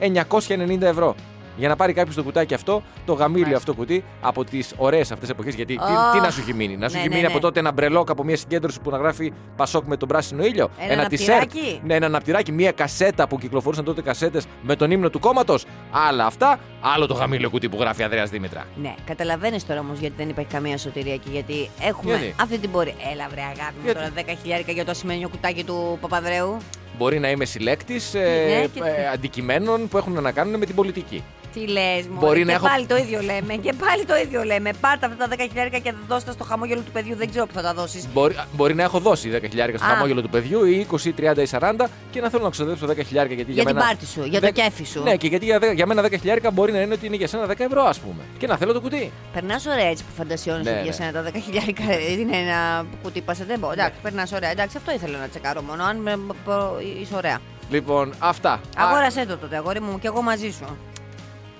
9.990 0.00 0.82
ευρώ. 0.82 1.14
Για 1.56 1.68
να 1.68 1.76
πάρει 1.76 1.92
κάποιος 1.92 2.14
το 2.14 2.22
κουτάκι 2.22 2.54
αυτό, 2.54 2.82
το 3.04 3.12
γαμήλιο 3.12 3.40
Μάλιστα. 3.46 3.58
αυτό 3.70 3.74
κουτί 3.74 4.04
από 4.20 4.44
τις 4.44 4.74
ωραίες 4.76 5.12
αυτές 5.12 5.28
εποχές. 5.28 5.54
Γιατί 5.54 5.76
τι, 5.76 5.82
Αχ. 5.84 6.12
τι 6.12 6.20
να 6.20 6.30
σου 6.30 6.40
έχει 6.40 6.54
μείνει, 6.54 6.76
Να 6.76 6.88
σου 6.88 6.94
Ναι, 6.94 7.00
έχει 7.00 7.08
ναι, 7.08 7.14
μείνει 7.14 7.26
ναι. 7.26 7.32
από 7.32 7.40
τότε 7.42 7.58
ένα 7.60 7.72
μπρελόκ 7.72 8.10
από 8.10 8.24
μια 8.24 8.36
συγκέντρωση 8.36 8.80
που 8.80 8.90
να 8.90 8.96
γράφει 8.98 9.32
Πασόκ 9.56 9.84
με 9.86 9.96
τον 9.96 10.08
πράσινο 10.08 10.44
ήλιο. 10.44 10.68
Ένα 10.78 11.02
t-shirt. 11.04 11.10
ναπτυράκι. 11.10 11.80
Ναι, 11.84 11.94
ένα 11.94 12.08
ναπτυράκι, 12.08 12.52
μια 12.52 12.72
κασέτα 12.72 13.28
που 13.28 13.38
κυκλοφορούσαν 13.38 13.84
τότε 13.84 14.02
κασέτες 14.02 14.46
με 14.62 14.76
τον 14.76 14.90
ύμνο 14.90 15.10
του 15.10 15.18
κόμματος. 15.18 15.64
Άλλα 16.08 16.26
αυτά, 16.26 16.58
άλλο 16.94 17.06
το 17.06 17.14
γαμήλιο 17.14 17.50
κουτί 17.50 17.68
που 17.68 17.76
γράφει 17.80 18.02
Ανδρέας 18.02 18.30
Δήμητρα. 18.30 18.64
Ναι, 18.82 18.94
καταλαβαίνεις 19.06 19.66
τώρα 19.66 19.80
όμως 19.80 19.98
γιατί 19.98 20.14
δεν 20.16 20.28
υπάρχει 20.28 20.50
καμία 20.52 20.78
σωτηρία 20.78 21.16
και 21.16 21.28
γιατί 21.32 21.70
έχουμε 21.80 22.16
Γιατί; 22.16 22.34
αυτή 22.40 22.58
την 22.58 22.70
πορεία. 22.70 22.94
Έλα, 23.12 23.26
βρε 23.30 23.40
αγάπη 23.40 23.74
μου 23.76 23.84
Γιατί; 23.84 23.98
τώρα 23.98 24.10
10 24.16 24.36
χιλιάρικα 24.42 24.72
για 24.72 24.84
το 24.84 24.90
ασημένιο 24.90 25.28
κουτάκι 25.28 25.64
του 25.64 25.98
Παπαδρέου. 26.00 26.56
Μπορεί 26.98 27.18
να 27.18 27.30
είμαι 27.30 27.44
συλλέκτης 27.44 28.12
Ναι, 28.14 28.66
και- 28.66 28.80
αντικειμένων 29.14 29.88
που 29.88 29.96
έχουν 29.96 30.12
να 30.22 30.32
κάνουν 30.32 30.58
με 30.58 30.66
την 30.66 30.74
πολιτική. 30.74 31.22
Τι 31.54 31.66
λες, 31.66 32.06
μου. 32.10 32.18
Μπορεί 32.18 32.38
και 32.38 32.44
να 32.44 32.52
έχω- 32.52 32.66
πάλι 32.68 32.86
το 32.86 32.96
ίδιο 32.96 33.20
λέμε. 33.20 33.54
Και 33.54 33.72
πάλι 33.72 34.04
το 34.04 34.16
ίδιο 34.16 34.42
λέμε. 34.42 34.70
Πάρτε 34.80 35.06
αυτά 35.06 35.16
τα 35.18 35.28
10 35.28 35.44
χιλιάρικα 35.48 35.78
και 35.78 35.92
δώστε 36.08 36.32
στο 36.32 36.44
χαμόγελο 36.44 36.80
του 36.80 36.90
παιδιού. 36.92 37.16
Δεν 37.16 37.30
ξέρω 37.30 37.46
που 37.46 37.52
θα 37.54 37.62
τα 37.62 37.74
δώσεις. 37.74 38.06
Μπορεί, 38.12 38.34
μπορεί 38.52 38.74
να 38.74 38.82
έχω 38.82 38.98
δώσει 38.98 39.28
10 39.30 39.46
χιλιάρικα 39.48 39.78
στο 39.78 39.86
Α. 39.86 39.90
χαμόγελο 39.90 40.22
του 40.22 40.28
παιδιού 40.28 40.64
ή 40.64 40.86
20, 40.90 41.12
30 41.12 41.42
ή 41.42 41.46
40 41.46 41.88
και 42.10 42.20
να 42.20 42.30
θέλω 42.30 42.42
να 42.42 42.50
ξοδέψω 42.50 42.86
10 42.86 43.02
χιλιάρικα 43.02 43.34
γιατί 43.34 43.52
για, 43.52 43.62
Για 43.62 43.70
την 43.70 43.74
μένα. 43.80 43.86
πάρτι 43.86 44.06
σου, 44.06 44.20
για 44.24 44.40
το 44.40 44.46
Δεκ- 44.46 44.54
κέφι 44.54 44.84
σου. 44.84 45.02
Ναι, 45.02 45.16
και 45.16 45.26
γιατί 45.26 45.44
για, 45.44 45.58
δε- 45.58 45.72
για 45.72 45.86
μένα 45.86 46.02
10 46.02 46.16
χιλιάρικα 46.18 46.50
μπορεί 46.50 46.72
να 46.72 46.80
είναι 46.80 46.94
ότι 46.94 47.06
είναι 47.06 47.16
για 47.16 47.26
σένα 47.28 47.46
10 47.46 47.64
ευρώ, 47.64 47.82
ας 47.82 47.98
πούμε. 47.98 48.22
Και 48.38 48.46
να 48.46 48.56
θέλω 48.56 48.72
το 48.72 48.80
κουτί. 48.80 49.12
Περνάς 49.32 49.66
ωραία 49.66 49.86
έτσι 49.86 50.02
που 50.04 50.10
φαντασιώνει 50.16 50.62
Ναι, 50.62 50.68
ότι 50.70 50.78
ναι. 50.78 50.84
για 50.84 50.92
σένα 50.92 51.12
τα 51.12 51.22
10 51.22 51.38
χιλιάρικα 51.44 51.84
είναι 52.10 52.36
ένα 52.36 52.84
κουτί 53.02 53.20
πασατέμπο. 53.20 53.72
Εντάξει, 53.72 53.98
περνάς 54.02 54.32
ωραία. 54.32 54.50
Εντάξει, 54.50 54.76
αυτό 54.76 54.92
ήθελα 54.92 55.18
να 55.18 55.28
τσεκάρω 55.28 55.62
μόνο. 55.62 55.84
Αν 55.84 55.96
με- 55.96 56.18
προ- 56.44 56.76
είσαι 57.02 57.14
ωραία. 57.16 57.38
Λοιπόν, 57.70 58.14
αυτά. 58.18 58.60
Αγόρασέ 58.76 59.26
το 59.26 59.36
τότε, 59.36 59.56
αγόρι 59.56 59.80
μου, 59.80 59.98
και 59.98 60.06
εγώ 60.06 60.22
μαζί 60.22 60.50
σου. 60.50 60.76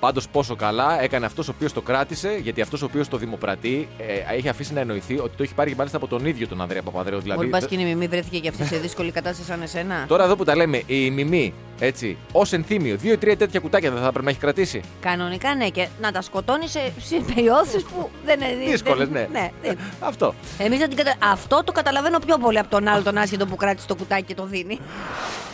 Πάντως, 0.04 0.28
πόσο 0.28 0.56
καλά 0.56 1.02
έκανε 1.02 1.26
αυτός 1.26 1.48
ο 1.48 1.52
οποίος 1.54 1.72
το 1.72 1.80
κράτησε, 1.80 2.38
γιατί 2.42 2.60
αυτός 2.60 2.82
ο 2.82 2.84
οποίος 2.84 3.08
το 3.08 3.16
δημοπρατεί 3.16 3.88
ε, 3.98 4.34
έχει 4.36 4.48
αφήσει 4.48 4.72
να 4.72 4.80
εννοηθεί 4.80 5.18
ότι 5.18 5.36
το 5.36 5.42
έχει 5.42 5.54
πάρει 5.54 5.70
και 5.70 5.76
μάλιστα 5.76 5.96
από 5.96 6.06
τον 6.06 6.26
ίδιο 6.26 6.48
τον 6.48 6.60
Ανδρέα 6.60 6.82
Παπαδρέου. 6.82 7.20
Δηλαδή, 7.20 7.38
Μπορεί 7.38 7.50
πας 7.50 7.66
και 7.66 7.74
η 7.74 7.84
Μιμή 7.84 8.06
βρέθηκε 8.06 8.38
και 8.38 8.48
αυτή 8.48 8.64
σε 8.64 8.76
δύσκολη 8.76 9.10
κατάσταση 9.10 9.48
σαν 9.48 9.62
εσένα; 9.62 10.04
Τώρα 10.08 10.24
εδώ 10.24 10.36
που 10.36 10.44
τα 10.44 10.56
λέμε, 10.56 10.82
η 10.86 11.10
Μιμή, 11.10 11.54
έτσι, 11.79 12.17
ως 12.32 12.53
ενθύμιο, 12.53 12.97
δύο-τρία 12.97 13.37
τέτοια 13.37 13.61
κουτάκια 13.61 13.91
δεν 13.91 14.03
θα 14.03 14.11
πρέπει 14.11 14.25
να 14.25 14.31
έχει 14.31 14.41
κρατήσει. 14.41 14.81
Κανονικά 15.00 15.55
ναι, 15.55 15.69
και 15.69 15.88
να 16.00 16.12
τα 16.12 16.23
σκοτώνεις 16.23 16.71
σε, 16.71 16.93
σε 16.99 17.17
περιόδους 17.35 17.82
που 17.82 18.11
δεν 18.25 18.41
είναι 18.41 18.71
Δύσκολες, 18.71 19.09
δεν- 19.09 19.29
ναι. 19.32 19.41
ναι 19.41 19.50
δεν- 19.62 19.79
Αυτό. 20.09 20.35
Εμείς 20.59 20.79
δεν 20.79 20.88
την 20.88 20.97
κατα... 20.97 21.15
Αυτό 21.32 21.62
το 21.65 21.73
καταλαβαίνω 21.73 22.19
πιο 22.19 22.38
πολύ 22.38 22.59
από 22.59 22.71
τον 22.71 22.88
άλλο 22.88 23.03
τον 23.03 23.19
άσχετο 23.19 23.47
που 23.47 23.56
κράτησε 23.56 23.87
το 23.87 23.94
κουτάκι 23.94 24.23
και 24.23 24.35
το 24.35 24.47
δίνει. 24.47 24.79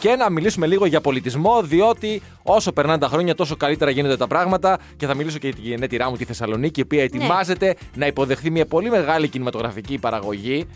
Και 0.01 0.15
να 0.17 0.31
μιλήσουμε 0.31 0.67
λίγο 0.67 0.87
για 0.87 1.01
πολιτισμό, 1.01 1.63
διότι 1.63 2.23
όσο 2.43 2.73
περνάνε 2.73 2.99
τα 2.99 3.09
χρόνια, 3.09 3.35
τόσο 3.35 3.57
καλύτερα 3.57 3.91
γίνονται 3.91 4.17
τα 4.17 4.27
πράγματα. 4.27 4.79
Και 4.97 5.07
θα 5.07 5.15
μιλήσω 5.15 5.39
και 5.39 5.47
για 5.49 5.57
τη 5.57 5.61
γενέτειρά 5.63 6.11
μου, 6.11 6.17
τη 6.17 6.25
Θεσσαλονίκη, 6.25 6.81
η 6.81 6.83
οποία 6.83 7.03
ετοιμάζεται 7.03 7.77
να 7.97 8.07
υποδεχθεί 8.07 8.51
μια 8.51 8.67
πολύ 8.67 8.91
μεγάλη 8.91 9.29
κινηματογραφική 9.29 9.99
παραγωγή, 9.99 10.67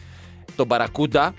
τον 0.56 0.68
Παρακούντα. 0.68 1.34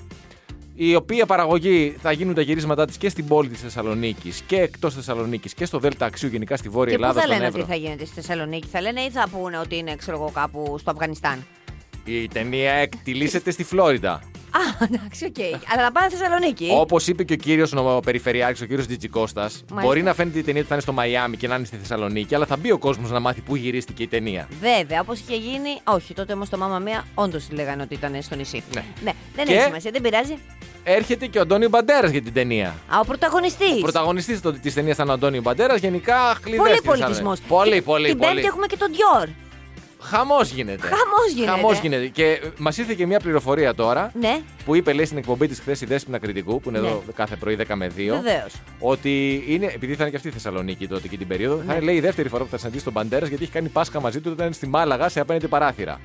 Η 0.77 0.95
οποία 0.95 1.25
παραγωγή 1.25 1.95
θα 2.01 2.12
γίνουν 2.12 2.33
τα 2.33 2.42
γυρίσματά 2.42 2.86
της 2.86 2.98
και 2.98 3.10
στην 3.10 3.27
πόλη 3.27 3.50
της 3.50 3.62
Θεσσαλονίκης 3.62 4.42
και 4.42 4.56
εκτός 4.60 4.94
Θεσσαλονίκης 4.94 5.54
και 5.54 5.66
στο 5.66 5.80
Δέλτα 5.80 6.06
Αξίου, 6.06 6.30
γενικά 6.30 6.57
στη 6.57 6.69
Βόρεια 6.69 6.92
και 6.92 6.98
πού 6.98 7.04
Ελλάδα. 7.04 7.19
θα 7.22 7.25
στον 7.25 7.38
λένε 7.38 7.48
Εύρο. 7.50 7.62
ότι 7.62 7.72
θα 7.72 7.75
γίνεται 7.77 8.06
στη 8.06 8.16
Θεσσαλονίκη, 8.16 8.68
θα 8.68 8.81
λένε 8.81 9.01
ή 9.01 9.10
θα 9.10 9.27
πούνε 9.31 9.57
ότι 9.57 9.77
είναι 9.77 9.95
ξέρω 9.95 10.18
εγώ 10.18 10.31
κάπου 10.33 10.75
στο 10.80 10.92
Αφγανιστάν; 10.92 11.45
Η 12.06 12.27
ταινία 12.27 12.72
εκτυλίσσεται 12.71 13.51
στη 13.51 13.63
Φλόριντα. 13.63 14.22
Α, 14.56 14.86
εντάξει, 14.92 15.25
οκ. 15.25 15.36
Αλλά 15.74 15.84
να 15.84 15.92
πάνε 15.92 16.10
Θεσσαλονίκη. 16.10 16.69
Όπως 16.74 17.07
είπε 17.07 17.24
και 17.24 17.34
ο 17.34 17.36
κύριος 17.36 17.74
Περιφερειάρχης, 18.06 18.62
ο 18.62 18.66
κύριος 18.66 18.88
Τζιτζικώστας, 18.88 19.63
μπορεί 19.81 20.02
να 20.04 20.13
φαίνεται 20.13 20.40
η 20.40 20.44
ταινία 20.44 20.60
ότι 20.60 20.68
θα 20.69 20.74
είναι 20.75 20.84
στο 20.84 20.94
Μαϊάμι 20.94 21.38
και 21.38 21.48
να 21.48 21.56
είναι 21.56 21.66
στη 21.66 21.78
Θεσσαλονίκη, 21.78 22.36
αλλά 22.36 22.46
θα 22.46 22.57
μπει 22.57 22.72
ο 22.72 22.78
κόσμος 22.78 23.12
να 23.12 23.19
μάθει 23.19 23.42
πού 23.42 23.56
γυρίστηκε 23.56 24.04
η 24.04 24.07
ταινία. 24.07 24.48
Βέβαια, 24.62 25.00
όπως 25.02 25.19
είχε 25.19 25.36
γίνει. 25.36 25.69
Όχι, 25.84 26.13
τότε 26.13 26.34
όμως 26.34 26.50
το 26.50 26.57
Μάμα 26.57 26.80
Μία 26.80 27.06
όντως 27.13 27.48
λέγανε 27.52 27.81
ότι 27.81 27.94
ήταν 27.94 28.22
στο 28.22 28.36
νησί. 28.36 28.63
Ναι. 28.74 29.12
δεν 29.36 29.46
Και- 29.46 29.54
έχει 29.54 29.63
σημασία, 29.63 29.92
δεν 29.92 30.02
πειράζει. 30.02 30.38
Έρχεται 30.88 31.25
και 31.25 31.38
ο 31.38 31.42
Αντώνιο 31.42 31.69
Μπαντέρας 31.69 32.12
για 32.12 32.22
την 32.22 32.34
ταινία. 32.34 32.68
Α, 32.68 33.00
ο 33.00 33.06
πρωταγωνιστής. 33.06 33.78
Ο 33.78 33.81
πρωταγωνιστής 33.81 34.40
της 34.62 34.74
ταινίας 34.74 34.96
ήταν 34.96 35.10
ο 35.10 35.12
Αντώνιο 35.13 35.42
Μπαντέρας. 35.42 35.80
Γενικά 35.80 36.16
χλειδέ. 36.44 36.57
Πολύ 36.57 36.81
πολιτισμός. 36.86 37.40
Πολύ, 37.40 37.81
πολύ, 37.81 38.07
Την 38.07 38.18
πολύ. 38.18 38.34
Πέμπτη 38.34 38.48
έχουμε 38.48 38.66
και 38.66 38.78
τον 38.78 38.88
Dior. 38.92 39.28
Χαμός 40.06 40.50
γίνεται. 40.52 40.81
Χαμός 40.88 41.31
γίνεται. 41.36 41.52
Χαμός 41.52 41.80
γίνεται. 41.80 42.07
Και 42.07 42.42
μας 42.57 42.78
ήρθε 42.78 42.94
και 42.94 43.06
μια 43.06 43.19
πληροφορία 43.19 43.74
τώρα 43.75 44.12
Ναι, 44.19 44.40
που 44.66 44.75
είπε, 44.75 44.94
λέει 44.94 45.06
στην 45.06 45.18
εκπομπή 45.18 45.48
της 45.48 45.60
χθες 45.60 45.81
η 45.81 45.86
Δέσπινα 45.86 46.18
Κριτικού, 46.18 46.60
που 46.60 46.69
είναι 46.69 46.80
Ναι. 46.80 46.88
εδώ 46.88 47.04
κάθε 47.16 47.36
πρωί 47.36 47.56
10 47.56 47.75
με 47.75 47.88
2. 47.88 47.92
βεβαίως. 48.22 48.54
Ότι 48.80 49.44
είναι, 49.48 49.66
επειδή 49.66 49.94
θα 49.96 50.02
είναι 50.02 50.10
και 50.10 50.16
αυτή 50.16 50.28
η 50.28 50.31
Θεσσαλονίκη 50.31 50.88
τότε 50.88 51.07
και 51.07 51.18
την 51.18 51.28
περίοδο, 51.28 51.57
θα 51.57 51.63
Ναι. 51.66 51.74
είναι 51.74 51.86
λέει 51.86 51.96
η 51.96 52.00
δεύτερη 52.00 52.30
φορά 52.30 52.44
που 52.44 52.50
θα 52.50 52.57
συναντήσει 52.57 52.84
τον 52.84 52.94
Μπαντέρα 52.94 53.28
γιατί 53.28 53.44
έχει 53.44 53.52
κάνει 53.52 53.68
Πάσχα 53.68 54.00
μαζί 54.02 54.18
του 54.19 54.30
όταν 54.31 54.38
ήταν 54.46 54.54
στη 54.54 54.68
Μάλαγα 54.68 55.10
σε 55.10 55.19
απέναντι 55.19 55.48
παράθυρα. 55.48 56.00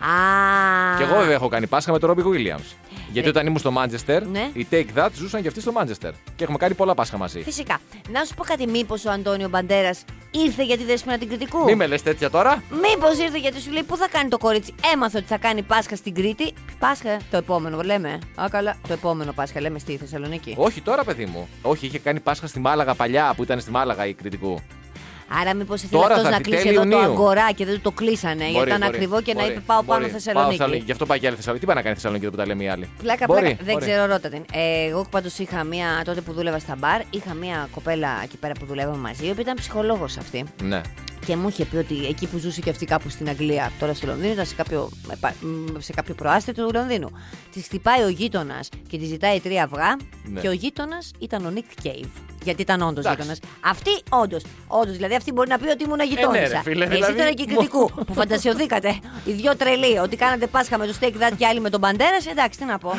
Α. 0.00 0.96
Και 0.96 1.02
εγώ 1.02 1.14
βέβαια 1.16 1.34
έχω 1.34 1.48
κάνει 1.48 1.66
Πάσχα 1.66 1.92
με 1.92 1.98
τον 1.98 2.08
Ρόμπι 2.08 2.22
Williams. 2.26 2.74
Γιατί 3.12 3.26
Ε. 3.28 3.30
όταν 3.30 3.46
ήμουν 3.46 3.58
στο 3.58 3.70
Μάντσεστερ, 3.70 4.26
Ναι. 4.26 4.50
οι 4.52 4.66
Take 4.70 4.86
That 4.96 5.08
ζούσαν 5.14 5.42
και 5.42 5.48
αυτοί 5.48 5.60
στο 5.60 5.72
Μάντσεστερ. 5.72 6.10
Και 6.36 6.42
έχουμε 6.44 6.58
κάνει 6.58 6.74
πολλά 6.74 6.94
Πάσχα 6.94 7.18
μαζί. 7.18 7.42
Φυσικά. 7.42 7.78
Να 8.10 8.24
σου 8.24 8.34
πω 8.34 8.44
κάτι, 8.44 8.66
μήπως 8.66 9.04
ο 9.04 9.10
Αντώνιο 9.10 9.48
Μπαντέρας 9.48 10.04
ήρθε 10.30 10.64
για 10.64 10.76
τη 10.76 10.84
δέσπινα 10.84 11.18
την 11.18 11.28
κριτικού; 11.28 11.64
Μη 11.64 11.74
με 11.74 11.86
λες 11.86 12.02
τέτοια 12.02 12.30
τώρα. 12.30 12.62
Μήπως 12.70 13.18
ήρθε 13.18 13.38
γιατί 13.38 13.60
σου 13.60 13.70
λέει 13.72 13.82
πού 13.82 13.96
θα 13.96 14.08
κάνει 14.08 14.28
το 14.28 14.38
κορίτσι. 14.38 14.74
Έμαθε 14.92 15.18
ότι 15.18 15.26
θα 15.26 15.38
κάνει 15.38 15.62
Πάσχα 15.62 15.96
στην 15.96 16.14
Κρήτη. 16.14 16.52
Πάσχα 16.78 17.16
το 17.30 17.36
επόμενο, 17.36 17.80
λέμε. 17.82 18.18
Α, 18.34 18.46
καλά. 18.50 18.76
Το 18.88 18.92
επόμενο 18.92 19.32
Πάσχα 19.32 19.60
λέμε 19.60 19.78
στη 19.78 19.96
Θεσσαλονίκη. 19.96 20.54
Όχι 20.58 20.80
τώρα, 20.80 21.04
παιδί 21.04 21.24
μου. 21.26 21.48
Όχι, 21.62 21.86
είχε 21.86 21.98
κάνει 21.98 22.20
Πάσχα 22.20 22.46
στη 22.46 22.58
Μάλαγα 22.60 22.94
παλιά 22.94 23.32
που 23.36 23.42
ήταν 23.42 23.60
στη 23.60 23.70
Μάλαγα 23.70 24.06
η 24.06 24.12
κριτικού. 24.14 24.60
Άρα 25.40 25.54
μήπως 25.54 25.82
ήθελε 25.82 26.00
Τώρα 26.00 26.14
αυτός 26.14 26.22
θα 26.24 26.30
να 26.30 26.36
έρθει 26.36 26.48
κλείσει 26.50 26.64
τέλη 26.64 26.76
εδώ 26.76 26.84
το 26.84 26.96
Ιουνίου. 26.96 27.10
αγκορά 27.12 27.52
και 27.52 27.64
δεν 27.64 27.74
του 27.74 27.80
το 27.80 27.90
κλείσανε. 27.90 28.42
γιατί 28.44 28.52
Μπορεί, 28.56 28.68
ήταν 28.68 28.80
μπορεί, 28.80 28.90
ακριβό 28.94 29.20
και 29.22 29.34
να 29.34 29.40
μπορεί, 29.40 29.52
είπε 29.52 29.62
πάω 29.66 29.82
πάνω 29.82 30.00
μπορεί. 30.00 30.12
Θεσσαλονίκη. 30.12 30.82
Γι' 30.84 30.92
αυτό 30.92 31.06
πάει 31.06 31.18
και 31.18 31.26
άλλη 31.26 31.36
Θεσσαλονίκη. 31.36 31.66
Τι 31.66 31.72
πάει 31.72 31.76
να 31.76 31.82
κάνει 31.82 31.94
Θεσσαλονίκη 31.94 32.26
εδώ 32.26 32.36
που 32.36 32.40
τα 32.42 32.46
λέμε 32.46 32.64
οι 32.64 32.68
άλλοι. 32.68 32.88
Πλάκα, 33.02 33.24
Μπορεί, 33.26 33.40
πλάκα. 33.40 33.56
Δεν 33.64 33.74
μπορεί. 33.74 33.86
ξέρω, 33.86 34.06
ρώτα 34.06 34.28
την. 34.28 34.44
Ε, 34.52 34.84
εγώ 34.88 35.06
πάντως 35.10 35.38
είχα 35.38 35.64
μία, 35.64 35.86
τότε 36.04 36.20
που 36.20 36.32
δούλευα 36.32 36.58
στα 36.58 36.74
μπαρ, 36.78 37.00
είχα 37.10 37.34
μία 37.34 37.68
κοπέλα 37.70 38.08
εκεί 38.22 38.36
πέρα 38.36 38.52
που 38.60 38.66
δουλεύαμε 38.66 38.96
μαζί, 38.98 39.26
η 39.26 39.30
οποία 39.30 39.42
ήταν 39.42 39.54
ψυχολόγος 39.54 40.16
αυτή. 40.16 40.44
Ναι. 40.62 40.80
Και 41.26 41.36
μου 41.36 41.48
είχε 41.48 41.64
πει 41.64 41.76
ότι 41.76 42.06
εκεί 42.06 42.26
που 42.26 42.38
ζούσε 42.38 42.60
και 42.60 42.70
αυτή 42.70 42.84
κάπου 42.86 43.08
στην 43.08 43.28
Αγγλία, 43.28 43.72
τώρα 43.78 43.94
στο 43.94 44.06
Λονδίνο, 44.06 44.32
ήταν 44.32 44.46
σε 44.46 44.54
κάποιο, 44.54 44.88
σε 45.78 45.92
κάποιο 45.92 46.14
προάστιο 46.14 46.52
του 46.54 46.70
Λονδίνου. 46.74 47.08
Τη 47.52 47.60
χτυπάει 47.60 48.02
ο 48.02 48.08
γείτονας 48.08 48.68
και 48.88 48.98
τη 48.98 49.04
ζητάει 49.04 49.40
τρία 49.40 49.62
αυγά 49.64 49.96
Ναι. 50.24 50.40
και 50.40 50.48
ο 50.48 50.52
γείτονας 50.52 51.10
ήταν 51.18 51.46
ο 51.46 51.50
Νικ 51.50 51.64
Κέιβ. 51.82 52.06
Γιατί 52.44 52.62
ήταν 52.62 52.80
όντως 52.82 53.04
Εντάξει. 53.04 53.16
γείτονας. 53.16 53.38
Αυτή 53.60 53.90
όντως. 54.10 54.42
Όντως, 54.66 54.94
δηλαδή 54.96 55.14
αυτή 55.14 55.32
μπορεί 55.32 55.48
να 55.48 55.58
πει 55.58 55.68
ότι 55.68 55.84
ήμουν 55.84 56.00
γειτόνισσα. 56.00 56.42
ναι, 56.42 56.48
ρε, 56.48 56.60
φίλε, 56.62 56.84
Εσύ 56.84 56.94
δηλαδή, 56.94 57.14
τώρα 57.16 57.32
και 57.32 57.44
μου- 57.48 57.56
κριτικού 57.56 57.90
που 58.06 58.14
φαντασιωθήκατε 58.14 58.98
οι 59.24 59.32
δυο 59.32 59.56
τρελοί 59.56 59.98
ότι 59.98 60.16
κάνατε 60.16 60.46
Πάσχα 60.46 60.78
με 60.78 60.86
τους 60.86 60.94
Take 61.00 61.12
That 61.12 61.32
και 61.36 61.46
άλλοι 61.46 61.60
με 61.60 61.70
τον 61.70 61.80
Μπαντέρα. 61.80 62.16
Εντάξει, 62.30 62.58
τι 62.58 62.64
να 62.64 62.78
πω. 62.78 62.92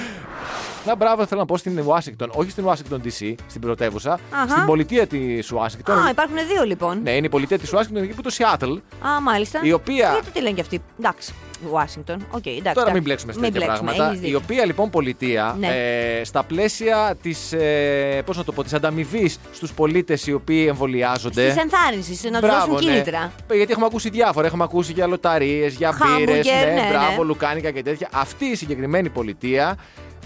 Να 0.85 0.95
μπράβο 0.95 1.25
θέλω 1.25 1.39
να 1.39 1.45
πω 1.45 1.57
στην 1.57 1.79
Ουάσιγκτον, 1.79 2.29
όχι 2.33 2.49
στην 2.49 2.65
Ουάσιγκτον 2.65 3.01
DC, 3.03 3.33
στην 3.47 3.61
πρωτεύουσα, 3.61 4.19
Αχα. 4.31 4.47
στην 4.49 4.65
πολιτεία 4.65 5.07
της 5.07 5.51
Ουάσιγκτον. 5.51 5.97
Α, 6.05 6.09
υπάρχουν 6.09 6.35
δύο 6.53 6.63
λοιπόν. 6.63 7.01
Ναι, 7.01 7.11
είναι 7.11 7.25
η 7.25 7.29
πολιτεία 7.29 7.59
της 7.59 7.73
Ουάσιγκτον 7.73 8.03
εκεί 8.03 8.13
που 8.15 8.21
το 8.21 8.29
Σιάτλ. 8.29 8.71
Α, 8.73 9.21
μάλιστα. 9.21 9.59
Η 9.63 9.71
οποία- 9.71 10.11
Γιατί 10.11 10.31
τι 10.31 10.41
λένε 10.41 10.53
κι 10.55 10.61
αυτοί; 10.61 10.81
Εντάξει. 10.99 11.33
Ουάσιγκτον. 11.71 12.15
Οκ, 12.31 12.45
εντάξει. 12.45 12.61
Τώρα 12.61 12.71
μην 12.73 12.79
εντάξει. 12.85 13.01
μπλέξουμε 13.01 13.33
σε 13.33 13.39
Μην 13.39 13.51
τέτοια 13.51 13.65
μπλέξουμε, 13.67 13.89
πράγματα. 13.91 14.09
έχεις 14.11 14.21
Η 14.23 14.25
δίκιο. 14.25 14.41
οποία 14.43 14.65
λοιπόν 14.65 14.89
πολιτεία 14.89 15.55
Ναι. 15.59 15.67
ε, 15.67 16.23
στα 16.23 16.43
πλαίσια 16.43 17.15
της 17.21 17.53
ε, 17.53 18.21
πώς 18.25 18.37
να 18.37 18.43
το 18.43 18.51
πω, 18.51 18.63
της 18.63 18.73
ανταμοιβής 18.73 19.39
στους 19.53 19.73
πολίτες 19.73 20.27
οι 20.27 20.33
οποίοι 20.33 20.65
εμβολιάζονται. 20.69 21.51
Τη 21.53 21.59
ενθάρρυνση, 21.59 22.29
να 22.29 22.39
τους 22.39 22.49
Μπράβο, 22.49 22.71
δώσουν 22.71 22.85
ναι. 22.87 22.91
κίνητρα. 22.91 23.31
Γιατί 23.53 23.71
έχουμε 23.71 23.85
ακούσει 23.85 24.09
διάφορα. 24.09 24.47
Έχουμε 24.47 24.63
ακούσει 24.63 24.91
για 24.91 25.07
λοταρίες, 25.07 25.73
για 25.73 25.91
Χάμπουργκερ, 25.91 26.25
μπύρες, 26.27 26.45
ναι, 26.45 26.71
ναι, 26.81 26.87
μπράβο, 26.89 27.21
ναι. 27.21 27.27
λουκάνικα 27.27 27.71
και 27.71 27.81
τέτοια. 27.83 28.09
Αυτή 28.13 28.45
η 28.45 28.55
συγκεκριμένη 28.55 29.09
πολιτεία 29.09 29.77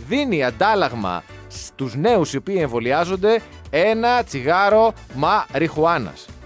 δίνει 0.08 0.44
αντάλλαγμα 0.44 1.24
στους 1.48 1.96
νέους 1.96 2.34
οι 2.34 2.38
οποίοι 2.38 2.58
εμβολιάζονται 2.60 3.42
ένα 3.70 4.24
τσιγάρο 4.24 4.94
μαριχουάνας. 5.16 6.26
Α. 6.30 6.38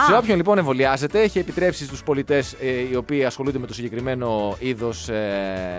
Σε 0.00 0.14
όποιον 0.14 0.36
λοιπόν 0.36 0.58
εμβολιάζεται, 0.58 1.20
έχει 1.20 1.38
επιτρέψει 1.38 1.84
στους 1.84 2.02
πολιτές 2.02 2.56
οι 2.90 2.96
οποίοι 2.96 3.24
ασχολούνται 3.24 3.58
με 3.58 3.66
το 3.66 3.74
συγκεκριμένο 3.74 4.56
είδος 4.58 5.08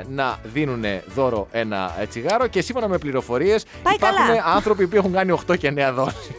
να 0.09 0.39
δίνουν 0.43 0.83
δώρο 1.15 1.47
ένα 1.51 1.95
ε, 1.99 2.05
τσιγάρο 2.05 2.47
και 2.47 2.61
σύμφωνα 2.61 2.87
με 2.87 2.97
πληροφορίες 2.97 3.65
Πάει 3.83 3.95
υπάρχουν 3.95 4.25
καλά. 4.27 4.43
άνθρωποι 4.45 4.87
που 4.87 4.95
έχουν 4.95 5.11
κάνει 5.11 5.37
8 5.51 5.57
και 5.57 5.73
9 5.75 5.91
δόσεις. 5.95 6.36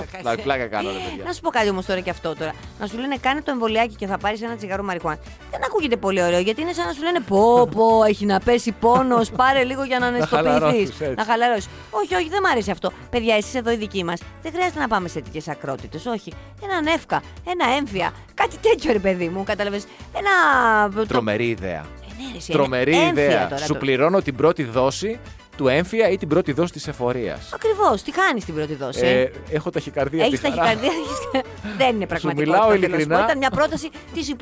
Ε, 0.00 0.18
Πλάκα 0.22 0.42
πλάκα 0.42 0.66
κάνω, 0.66 0.88
ρε 0.90 0.94
παιδιά. 1.08 1.24
Να 1.24 1.32
σου 1.32 1.40
πω 1.40 1.50
κάτι 1.50 1.68
όμως 1.68 1.86
τώρα 1.86 2.00
και 2.00 2.10
αυτό 2.10 2.34
τώρα. 2.36 2.52
Να 2.80 2.86
σου 2.86 2.98
λένε 2.98 3.16
κάνε 3.20 3.42
το 3.42 3.50
εμβολιάκι 3.50 3.94
και 3.94 4.06
θα 4.06 4.18
πάρεις 4.18 4.42
ένα 4.42 4.56
τσιγάρο 4.56 4.82
μαριχουάνα. 4.82 5.18
Δεν 5.50 5.60
ακούγεται 5.64 5.96
πολύ 5.96 6.22
ωραίο 6.22 6.38
γιατί 6.40 6.60
είναι 6.60 6.72
σαν 6.72 6.86
να 6.86 6.92
σου 6.92 7.02
λένε 7.02 7.20
Πω, 7.20 7.68
πω, 7.74 8.04
έχει 8.08 8.24
να 8.26 8.38
πέσει 8.40 8.72
πόνος. 8.72 9.30
Πάρε 9.30 9.64
λίγο 9.64 9.84
για 9.84 9.98
να 9.98 10.06
αναισθητοποιηθεί. 10.06 10.48
χαλαρώσεις, 10.58 10.88
έτσι. 11.00 11.14
Να 11.16 11.24
χαλαρώσεις. 11.24 11.68
Όχι, 11.90 12.14
όχι, 12.14 12.28
δεν 12.28 12.40
μ' 12.42 12.46
αρέσει 12.46 12.70
αυτό. 12.70 12.92
Παιδιά, 13.10 13.34
εσείς 13.36 13.54
εδώ 13.54 13.70
οι 13.72 13.76
δικοί 13.76 14.04
μας 14.04 14.20
δεν 14.42 14.52
χρειάζεται 14.52 14.78
να 14.80 14.88
πάμε 14.88 15.08
σε 15.08 15.20
τέτοιες 15.20 15.48
ακρότητες. 15.48 16.06
Όχι. 16.06 16.32
Έναν 16.62 16.86
εύκα, 16.86 17.22
ένα 17.48 17.76
έμφυα. 17.76 18.12
Κάτι 18.34 18.56
τέτοιο 18.56 18.92
ρε 18.92 18.98
παιδί 18.98 19.28
μου. 19.28 19.44
Κατάλαβες. 19.44 19.84
Ένα. 20.16 21.04
Τρομερή 21.06 21.48
ιδέα. 21.48 21.70
Ε, 22.20 22.22
ναι, 22.22 22.30
ρε, 22.32 22.36
εσύ, 22.36 22.52
Τρομερή 22.52 22.92
έμφυα 22.92 23.24
ιδέα. 23.24 23.48
τώρα 23.48 23.62
Σου 23.62 23.72
το- 23.72 23.78
πληρώνω 23.78 24.22
την 24.22 24.36
πρώτη 24.36 24.64
δόση 24.64 25.18
του 25.56 25.68
έμφυα 25.68 26.08
ή 26.08 26.16
την 26.16 26.28
πρώτη 26.28 26.52
δόση 26.52 26.72
της 26.72 26.88
εφορίας. 26.88 27.50
Ακριβώς. 27.54 28.02
Τι 28.02 28.10
κάνεις 28.10 28.44
την 28.44 28.54
πρώτη 28.54 28.74
δόση. 28.74 29.06
Ε, 29.06 29.30
έχω 29.50 29.70
ταχυκαρδία. 29.70 30.24
Έχεις 30.24 30.40
τη 30.40 30.50
χαρά. 30.50 30.62
ταχυκαρδία. 30.62 30.90
δεν 31.78 31.94
είναι 31.94 32.06
πραγματικό. 32.06 32.50
μιλάω 32.50 32.74
ειλικρινά. 32.74 33.20
Ήταν 33.24 33.38
μια 33.38 33.50
πρόταση 33.50 33.90
της 34.14 34.34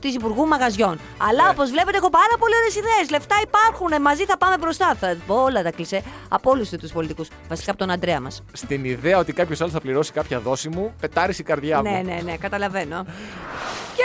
της 0.00 0.14
Υπουργού 0.14 0.46
Μαγαζιών. 0.46 0.98
Αλλά 1.16 1.42
Ναι. 1.44 1.48
όπως 1.50 1.70
βλέπετε, 1.70 1.96
έχω 1.96 2.10
πάρα 2.10 2.34
πολύ 2.38 2.54
ωραίες 2.56 2.74
ιδέες. 2.76 3.10
Λεφτά 3.10 3.36
υπάρχουν. 3.42 4.02
Μαζί 4.02 4.24
θα 4.24 4.36
πάμε 4.38 4.58
μπροστά. 4.58 4.94
Θα 5.00 5.16
πω 5.26 5.34
όλα 5.42 5.62
τα 5.62 5.70
κλεισέ 5.70 6.02
από 6.28 6.50
όλους 6.50 6.68
τους 6.68 6.92
πολιτικούς. 6.92 7.28
Βασικά 7.48 7.70
από 7.70 7.80
τον 7.80 7.90
Αντρέα 7.90 8.20
μας. 8.20 8.42
Στην 8.52 8.84
ιδέα 8.84 9.18
ότι 9.18 9.32
κάποιος 9.32 9.60
άλλος 9.60 9.72
θα 9.72 9.80
πληρώσει 9.80 10.12
κάποια 10.12 10.40
δόση 10.40 10.68
μου, 10.68 10.94
πετάρεις 11.00 11.38
η 11.38 11.42
καρδιά 11.42 11.82
μου. 11.82 11.90
Ναι, 11.90 12.02
ναι, 12.04 12.20
ναι, 12.24 12.36
καταλαβαίνω. 12.36 13.06
Και 13.96 14.02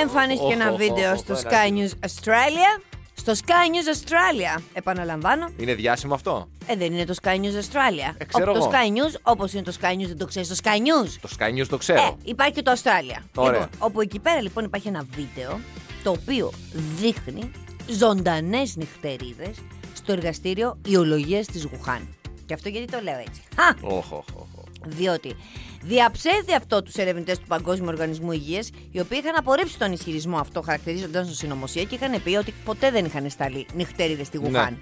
εμφανίστηκε 0.00 0.52
Οχ, 0.54 0.60
ένα 0.60 0.70
οχ, 0.70 0.76
βίντεο 0.76 1.12
οχ, 1.12 1.18
στο 1.18 1.32
οχ, 1.32 1.40
Sky 1.40 1.68
News 1.72 1.92
Australia. 2.08 2.82
Στο 3.28 3.36
Sky 3.46 3.50
News 3.50 3.96
Australia, 3.96 4.62
επαναλαμβάνω. 4.72 5.50
Είναι 5.56 5.74
διάσημο 5.74 6.14
αυτό; 6.14 6.48
Ε, 6.66 6.76
δεν 6.76 6.92
είναι 6.92 7.04
το 7.04 7.14
Sky 7.22 7.34
News 7.34 7.34
Australia. 7.34 8.14
Ε, 8.18 8.24
ξέρω 8.24 8.52
το 8.52 8.58
εγώ. 8.58 8.70
Sky 8.70 8.86
News, 8.96 9.20
όπως 9.22 9.52
είναι 9.52 9.62
το 9.62 9.72
Sky 9.80 9.92
News, 9.92 10.06
δεν 10.06 10.18
το 10.18 10.26
ξέρεις 10.26 10.48
το 10.48 10.54
Sky 10.62 10.76
News. 10.76 11.08
Το 11.20 11.28
Sky 11.38 11.58
News 11.58 11.66
το 11.66 11.76
ξέρω. 11.76 12.02
Ε, 12.02 12.16
υπάρχει 12.24 12.52
και 12.52 12.62
το 12.62 12.70
Αυστράλια. 12.70 13.22
Ωραία. 13.34 13.52
Λοιπόν, 13.52 13.68
όπου 13.78 14.00
εκεί 14.00 14.18
πέρα 14.18 14.42
λοιπόν 14.42 14.64
υπάρχει 14.64 14.88
ένα 14.88 15.06
βίντεο 15.10 15.60
το 16.02 16.10
οποίο 16.10 16.52
δείχνει 16.72 17.50
ζωντανές 17.90 18.76
νυχτερίδες 18.76 19.56
στο 19.94 20.12
εργαστήριο 20.12 20.78
ιολογίας 20.86 21.46
της 21.46 21.64
Γουχάν. 21.64 22.08
Και 22.46 22.54
αυτό 22.54 22.68
γιατί 22.68 22.92
το 22.92 23.00
λέω 23.02 23.18
έτσι. 23.18 23.42
Χα! 23.56 23.88
Οχ, 23.96 24.12
οχ, 24.12 24.24
οχ. 24.34 24.57
Διότι 24.88 25.36
διαψεύδει 25.82 26.54
αυτό 26.54 26.82
τους 26.82 26.94
ερευνητές 26.94 27.38
του 27.38 27.46
Παγκόσμιου 27.46 27.88
Οργανισμού 27.88 28.32
Υγείας, 28.32 28.70
οι 28.90 29.00
οποίοι 29.00 29.18
είχαν 29.22 29.34
απορρίψει 29.36 29.78
τον 29.78 29.92
ισχυρισμό 29.92 30.36
αυτό, 30.38 30.62
χαρακτηρίζοντας 30.62 31.26
τον 31.26 31.34
συνωμοσία 31.34 31.82
και 31.84 31.94
είχαν 31.94 32.22
πει 32.22 32.36
ότι 32.36 32.54
ποτέ 32.64 32.90
δεν 32.90 33.04
είχαν 33.04 33.30
σταλεί 33.30 33.66
νυχτερίδε 33.74 34.24
στη 34.24 34.36
Γουχάν. 34.36 34.78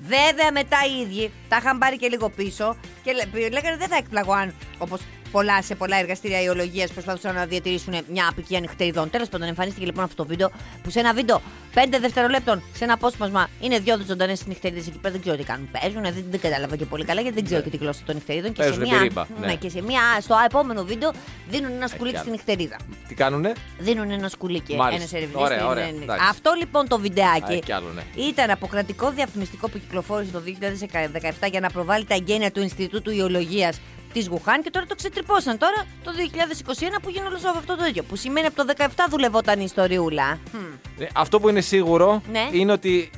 Βέβαια, 0.00 0.52
μετά 0.52 0.76
οι 0.88 1.00
ίδιοι 1.00 1.30
τα 1.48 1.56
είχαν 1.56 1.78
πάρει 1.78 1.96
και 1.98 2.08
λίγο 2.08 2.28
πίσω 2.30 2.76
και 3.02 3.12
λέ- 3.12 3.52
λέγανε 3.52 3.76
δεν 3.76 3.88
θα 3.88 3.96
εκπλαγώ 3.96 4.32
αν 4.32 4.54
όπως 4.78 5.00
πολλά 5.32 5.62
σε 5.62 5.74
πολλά 5.74 5.96
εργαστήρια 5.96 6.42
ιολογία 6.42 6.88
προσπαθούσαν 6.92 7.34
να 7.34 7.46
διατηρήσουν 7.46 7.94
μια 8.12 8.28
απικία 8.30 8.60
νυχτεριδών. 8.60 9.10
Τέλος 9.10 9.28
πάντων, 9.28 9.48
εμφανίστηκε 9.48 9.86
λοιπόν 9.86 10.04
αυτό 10.04 10.16
το 10.22 10.28
βίντεο 10.28 10.50
που 10.82 10.90
σε 10.90 10.98
ένα 10.98 11.14
βίντεο 11.14 11.42
5 11.74 11.78
δευτερολέπτων 12.00 12.62
σε 12.72 12.84
ένα 12.84 12.92
απόσπασμα 12.92 13.48
είναι 13.60 13.78
δυο 13.78 13.98
ζωντανές 14.06 14.46
νυχτερίδες 14.46 14.86
εκεί 14.86 14.98
πέρα. 14.98 15.12
Δεν 15.12 15.20
ξέρω 15.20 15.36
τι 15.36 15.42
κάνουν. 15.44 15.68
Παίζουν, 15.80 16.02
δεν, 16.02 16.24
δεν 16.30 16.40
κατάλαβα 16.40 16.76
και 16.76 16.84
πολύ 16.84 17.04
καλά 17.04 17.20
γιατί 17.20 17.36
δεν 17.36 17.44
ξέρω 17.44 17.62
και 17.62 17.70
τη 17.70 17.76
γλώσσα 17.76 18.00
των 18.06 18.14
νυχτερίδων. 18.14 18.52
Και 18.52 18.62
σε, 18.62 18.68
Παίζουνε 18.68 18.88
μια, 18.88 18.98
πυρήμπα, 18.98 19.26
ναι. 19.40 19.46
ναι, 19.46 19.54
και 19.54 19.68
σε 19.68 19.82
μια, 19.82 20.00
στο 20.20 20.34
επόμενο 20.46 20.84
βίντεο 20.84 21.12
δίνουν 21.48 21.70
ένα 21.72 21.86
σκουλίκι 21.86 22.14
κι 22.14 22.20
στην 22.20 22.32
άλλο. 22.32 22.40
νυχτερίδα. 22.46 22.76
Τι 23.08 23.14
κάνουνε; 23.14 23.52
Δίνουν 23.78 24.10
ένα 24.10 24.28
σκουλίκι 24.28 24.74
Μάλιστα. 24.76 24.96
ένας 25.00 25.12
ερευνητής. 25.12 25.42
Ωραία, 25.42 25.66
ωραία. 25.66 25.86
Εντάξει. 25.88 26.26
Αυτό 26.30 26.52
λοιπόν 26.58 26.88
το 26.88 26.98
βιντεάκι 26.98 27.52
Α, 27.52 27.58
κι 27.58 27.72
άλλο, 27.72 27.88
ναι. 27.94 28.22
ήταν 28.22 28.50
αποκρατικό 28.50 29.10
διαφημιστικό 29.10 29.68
που 29.68 29.78
κυκλοφόρησε 29.78 30.32
το 30.32 30.42
2017 31.44 31.50
για 31.50 31.60
να 31.60 31.70
προβάλλει 31.70 32.04
τα 32.04 32.14
εγγένεια 32.14 32.50
του 32.50 32.60
Ινστιτούτου 32.60 33.10
Ιολογίας 33.10 33.80
της 34.12 34.26
Γουχάν 34.28 34.62
και 34.62 34.70
τώρα 34.70 34.86
το 34.86 34.94
ξετρυπώσαν 34.94 35.58
τώρα 35.58 35.86
το 36.04 36.10
2021 36.96 36.98
που 37.02 37.10
γίνει 37.10 37.26
όλο 37.26 37.36
αυτό 37.56 37.76
το 37.76 37.82
τέτοιο. 37.82 38.02
Που 38.02 38.16
σημαίνει 38.16 38.46
από 38.46 38.56
το 38.64 38.72
17 38.78 38.86
δουλευόταν 39.10 39.60
η 39.60 39.62
ιστοριούλα. 39.64 40.38
Χμ. 40.50 41.02
Ε, 41.02 41.06
Αυτό 41.14 41.40
που 41.40 41.48
είναι 41.48 41.60
σίγουρο 41.60 42.22
Ναι. 42.30 42.48
είναι 42.52 42.72
ότι 42.72 43.10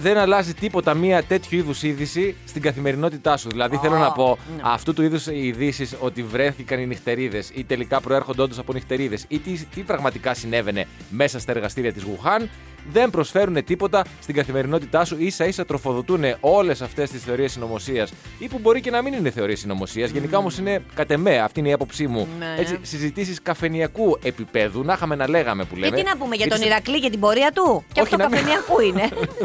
δεν 0.00 0.16
αλλάζει 0.16 0.54
τίποτα 0.54 0.94
μία 0.94 1.22
τέτοιου 1.24 1.58
είδους 1.58 1.82
είδηση 1.82 2.36
στην 2.58 2.70
καθημερινότητά 2.70 3.36
σου. 3.36 3.48
Δηλαδή, 3.48 3.76
θέλω 3.76 3.96
να 3.96 4.12
πω, 4.12 4.38
ναι. 4.56 4.62
αυτού 4.64 4.92
του 4.94 5.02
είδους 5.02 5.26
οι 5.26 5.46
ειδήσεις 5.46 5.94
ότι 6.00 6.22
βρέθηκαν 6.22 6.80
οι 6.80 6.86
νυχτερίδες 6.86 7.50
ή 7.54 7.64
τελικά 7.64 8.00
προέρχονται 8.00 8.42
όντως 8.42 8.58
από 8.58 8.72
νυχτερίδες 8.72 9.24
ή 9.28 9.38
τι, 9.38 9.50
τι 9.74 9.80
πραγματικά 9.80 10.34
συνέβαινε 10.34 10.86
μέσα 11.10 11.38
στα 11.38 11.52
εργαστήρια 11.52 11.92
της 11.92 12.02
Γουχάν, 12.02 12.48
δεν 12.92 13.10
προσφέρουν 13.10 13.64
τίποτα 13.64 14.04
στην 14.20 14.34
καθημερινότητά 14.34 15.04
σου. 15.04 15.16
σα 15.30 15.44
ίσα 15.44 15.64
τροφοδοτούν 15.64 16.24
όλες 16.40 16.82
αυτές 16.82 17.10
τις 17.10 17.22
θεωρίες 17.22 17.52
συνωμοσίας 17.52 18.12
ή 18.38 18.48
που 18.48 18.58
μπορεί 18.58 18.80
και 18.80 18.90
να 18.90 19.02
μην 19.02 19.12
είναι 19.12 19.30
θεωρίες 19.30 19.58
συνωμοσίας. 19.58 20.10
Γενικά 20.10 20.38
όμως 20.38 20.58
είναι 20.58 20.82
κατ' 20.94 21.10
εμέ, 21.10 21.38
αυτή 21.38 21.60
είναι 21.60 21.68
η 21.68 21.72
άποψή 21.72 22.06
μου. 22.06 22.28
Ναι. 22.38 22.54
Έτσι, 22.58 22.78
συζητήσεις 22.82 23.42
καφενιακού 23.42 24.18
επίπεδου, 24.22 24.82
να 24.84 24.92
είχαμε 24.92 25.14
να 25.14 25.28
λέγαμε 25.28 25.64
που 25.64 25.76
λέμε. 25.76 25.96
Και 25.96 26.02
τι 26.02 26.08
να 26.08 26.16
πούμε 26.16 26.34
για 26.36 26.46
Γιατί 26.46 26.50
τον 26.50 26.58
σε- 26.58 26.66
Ηρακλή 26.66 27.00
και 27.00 27.10
την 27.10 27.20
πορεία 27.20 27.50
του; 27.54 27.84
Και 27.92 28.00
Όχι, 28.00 28.14
αυτό 28.14 28.16
να 28.16 28.28
μην- 28.28 28.38
καφενιακού 28.38 28.80
είναι. 28.80 29.02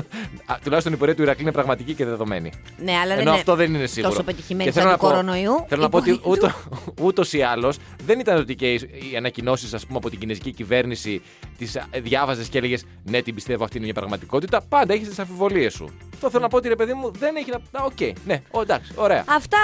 Α, 0.52 0.56
τουλάχιστον 0.64 0.94
η 0.94 0.98
πορεία 0.98 1.16
του 1.16 1.22
Ηρακλή 1.22 1.42
είναι 1.44 1.52
πραγματική 1.52 1.94
και 1.94 2.06
δεδομένη. 2.06 2.52
ναι, 2.84 2.92
αλλά 3.04 3.12
δεν 3.16 3.20
Ενώ 3.20 3.30
είναι 3.30 3.40
αυτό 3.40 3.56
δεν 3.56 3.74
είναι 3.74 3.86
σίγουρο. 3.86 4.10
τόσο 4.12 4.24
πετυχημένη 4.24 4.70
Και 4.70 4.76
θέλω 4.80 4.90
σαν 4.90 4.92
να 4.92 4.98
του 5.00 5.06
πω- 5.06 5.14
κορονοϊού. 5.14 5.66
Θέλω 5.68 5.82
να 5.82 5.88
η 5.88 5.90
πω 5.90 5.98
ότι 5.98 6.18
πορεία 6.18 6.40
του. 6.40 6.56
ούτω, 6.96 7.06
ούτως 7.08 7.34
ή 7.34 7.42
άλλως 7.42 7.78
δεν 8.06 8.20
ήταν 8.20 8.38
ότι 8.38 8.56
και 8.56 8.74
οι, 8.74 8.90
οι 9.12 9.18
ανακοινώσεις 9.18 9.76
από 9.94 10.10
την 10.10 10.20
κινέζικη 10.20 10.52
κυβέρνηση 10.52 11.22
τις 11.58 11.78
διάβαζες 12.02 12.48
και 12.48 12.58
έλεγες 12.58 12.86
Ναι, 13.04 13.22
την 13.22 13.34
πιστεύω, 13.36 13.64
αυτή 13.64 13.76
είναι 13.78 13.86
μια 13.86 13.94
πραγματικότητα. 13.96 14.62
Πάντα 14.70 14.94
έχεις 14.94 15.08
τις 15.08 15.20
αμφιβολίες 15.20 15.74
σου. 15.74 15.90
Αυτό 16.14 16.30
θέλω 16.30 16.42
να 16.44 16.50
πω 16.50 16.58
ότι 16.58 16.68
ρε 16.68 16.76
παιδί 16.76 16.94
μου 16.94 17.12
δεν 17.20 17.36
έχει 17.36 17.50
να. 17.50 17.80
Α, 17.82 17.84
Οκ, 17.86 18.00
ναι, 18.26 18.42
ο, 18.52 18.62
εντάξει, 18.62 18.92
ωραία. 18.96 19.24
Αυτά 19.28 19.58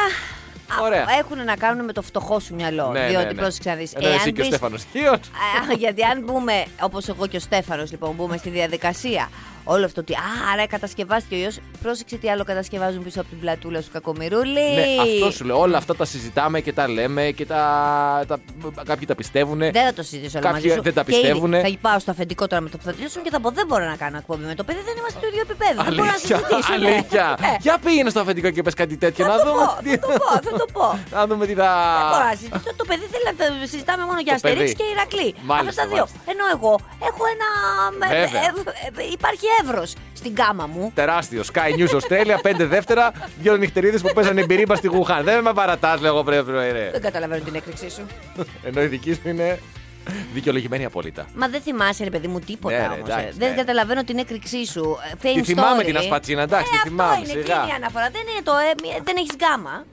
α, 0.79 0.81
Ωραία. 0.84 1.05
έχουν 1.19 1.43
να 1.43 1.55
κάνουν 1.55 1.86
με 1.86 1.93
το 1.93 2.01
φτωχό 2.01 2.39
σου 2.39 2.55
μυαλό. 2.55 2.89
ναι, 2.91 3.08
διότι 3.08 3.25
ναι, 3.25 3.31
ναι. 3.31 3.41
πρόσεξε 3.41 3.69
να 3.69 3.75
δεις, 3.75 3.93
Ενώ 3.93 4.08
εσύ 4.08 4.15
εάν 4.15 4.24
και 4.34 4.41
ο 4.41 4.43
δεις- 4.43 4.46
Στέφανος 4.46 4.84
Χίο. 4.91 5.12
Α, 5.12 5.74
γιατί 5.77 6.03
αν 6.03 6.24
μπούμε, 6.24 6.65
όπως 6.81 7.08
εγώ 7.08 7.27
και 7.27 7.38
ο 7.38 7.39
Στέφανος, 7.39 7.91
λοιπόν, 7.91 8.13
μπούμε 8.15 8.38
στη 8.38 8.50
διαδικασία 8.50 9.29
όλο 9.63 9.86
αυτό 9.86 10.01
ότι. 10.01 10.13
Α, 10.13 10.18
άρα 10.54 10.68
κατασκευάστηκε 10.68 11.36
ο 11.36 11.38
ιό. 11.38 11.50
Πρόσεξε 11.82 12.18
τι 12.18 12.30
άλλο 12.30 12.44
κατασκευάζουν 12.44 13.04
πίσω 13.04 13.20
από 13.22 13.30
την 13.30 13.39
πλατούλα 13.39 13.82
σου, 13.82 13.89
Κακομοιρούλη. 13.94 14.74
Ναι, 14.75 14.86
αυτό 15.01 15.32
σου 15.32 15.46
λέω. 15.46 15.60
Όλα 15.60 15.78
αυτά 15.78 15.96
τα 15.96 16.06
συζητάμε 16.06 16.62
και 16.62 16.74
τα 16.74 16.88
λέμε 16.88 17.32
και 17.32 17.46
τα. 17.46 17.62
τα 18.28 18.39
κάποιοι 18.86 19.06
τα 19.08 19.16
πιστεύουν. 19.16 19.58
Δεν 19.60 19.72
θα 19.86 19.94
το 19.94 20.04
συζητήσω 20.04 20.38
όλα 20.39 20.48
Κάποιοι 20.51 20.62
μαζί 20.63 20.75
σου. 20.75 20.82
δεν 20.84 20.94
τα 20.94 21.04
Και 21.04 21.12
ήδη 21.12 21.22
πιστεύουνε. 21.22 21.62
Θα 21.62 21.70
πάω 21.82 22.00
στο 22.00 22.12
αφεντικό 22.12 22.48
τώρα 22.48 22.62
με 22.62 22.70
το 22.70 22.78
που 22.78 22.84
θα 22.84 22.92
τελειώσουν 22.94 23.22
και 23.24 23.30
θα 23.30 23.39
πω: 23.39 23.50
Δεν 23.51 23.66
μπορώ 23.68 23.86
να 23.86 23.96
κάνω 23.96 24.18
εκπομπή 24.18 24.44
με 24.46 24.56
το 24.56 24.63
παιδί, 24.63 24.80
δεν 24.89 24.96
είμαστε 25.00 25.20
του 25.22 25.28
ίδιου 25.32 25.44
επίπεδου. 25.48 25.80
Δεν 25.84 25.94
μπορώ 25.94 26.06
να 26.06 26.12
Αλήθεια, 26.12 26.38
συζητήσουμε. 26.38 26.75
αλήθεια. 26.89 27.25
Ε, 27.42 27.56
Για 27.66 27.78
πήγαινε 27.84 28.10
στο 28.10 28.20
αφεντικό 28.20 28.50
και 28.50 28.62
πες 28.62 28.74
κάτι 28.74 28.98
τέτοιο 28.98 29.25
Θα 29.25 29.32
να 29.32 29.38
το 29.38 29.44
δούμε. 29.48 29.63
πω, 29.66 29.84
τι- 29.84 29.89
θα 29.89 30.08
το 30.08 30.18
πω, 30.24 30.32
θα 30.50 30.54
το 30.62 30.66
πω. 30.75 30.86
Να 31.16 31.22
δούμε 31.28 31.44
τι 31.50 31.54
θα. 31.62 31.70
Δεν 32.00 32.08
μπορώ 32.12 32.25
να 32.32 32.36
συζητήσω. 32.42 32.72
Το 32.82 32.86
παιδί 32.89 33.06
θέλει 33.13 33.25
να 33.32 33.36
τα 33.39 33.46
συζητάμε 33.74 34.04
μόνο 34.10 34.20
για 34.28 34.34
Το 34.34 34.39
παιδί. 34.42 34.54
Αστερίξ 34.54 34.72
και 34.80 34.86
Ηρακλή. 34.96 35.30
Μάλιστα, 35.51 35.70
Αυτά 35.70 35.82
τα 35.84 35.88
δύο. 35.94 36.04
μάλιστα. 36.06 36.32
Ενώ 36.34 36.44
εγώ 36.56 36.72
έχω 37.10 37.24
ένα. 37.36 37.48
Βέβαια. 38.01 38.42
ε, 38.46 38.50
ε, 38.86 39.01
ε, 39.01 39.16
Υπάρχει 39.18 39.46
εύρος 39.63 39.94
στην 40.13 40.36
κάμα 40.36 40.68
μου. 40.68 40.92
Τεράστιο. 40.96 41.44
Sky 41.54 41.78
News 41.80 42.00
Australia, 42.00 42.36
5 42.51 42.56
δεύτερα, 42.58 43.12
δύο 43.39 43.58
νυχτερίδες 43.58 44.01
που 44.01 44.13
παίζανε 44.13 44.46
μπυρίμπα 44.46 44.75
στη 44.75 44.88
Γουχάν. 44.88 45.24
Δεν 45.24 45.42
με 45.44 45.54
παρατάς, 45.54 46.01
λέγω 46.01 46.24
πρέπει. 46.24 46.51
ρε. 46.51 46.89
Δεν 46.92 47.01
καταλαβαίνω 47.01 47.44
την 47.44 47.56
έκρηξή 47.56 47.89
σου. 47.89 48.01
Ενώ 48.68 48.82
η 48.82 48.86
δική 48.88 49.13
σου 49.13 49.22
είναι 49.30 49.60
δικαιολογημένη 50.34 50.86
απόλυτα. 50.86 51.25
Μα 51.36 51.48
δεν 51.48 51.62
θυμάσαι, 51.62 52.04
ρε 52.04 52.10
παιδί 52.10 52.28
μου, 52.28 52.39
τίποτα 52.39 52.75
Ναι, 52.75 52.82
ρε, 52.82 52.88
όμως, 52.94 53.10
εντάξει, 53.10 53.25
ε. 53.28 53.34
Δεν 53.38 53.50
ναι. 53.50 53.56
καταλαβαίνω 53.56 54.04
την 54.04 54.18
έκρηξή 54.18 54.66
σου. 54.66 54.98
Ε, 55.12 55.13
Fame 55.22 55.34
Τη 55.36 55.44
θυμάμαι 55.44 55.82
story. 55.82 55.86
την 55.86 55.98
ασπατσίνα, 55.98 56.42
εντάξει, 56.42 56.72
ε, 56.75 56.82
τη 56.84 56.88
θυμάμαι, 56.89 57.12
Αυτό 57.13 57.24
είναι, 57.32 57.42
σιγά. 57.42 57.56
εκείνη 57.56 57.72
η 57.72 57.75
αναφορά. 57.75 58.10
Δεν 58.12 58.22
είναι 58.32 58.42
το. 58.44 58.51
Ε, 58.51 58.72
μη- 58.84 59.01
δεν 59.04 59.16
έχεις 59.18 59.36
γκάμα. 59.36 59.86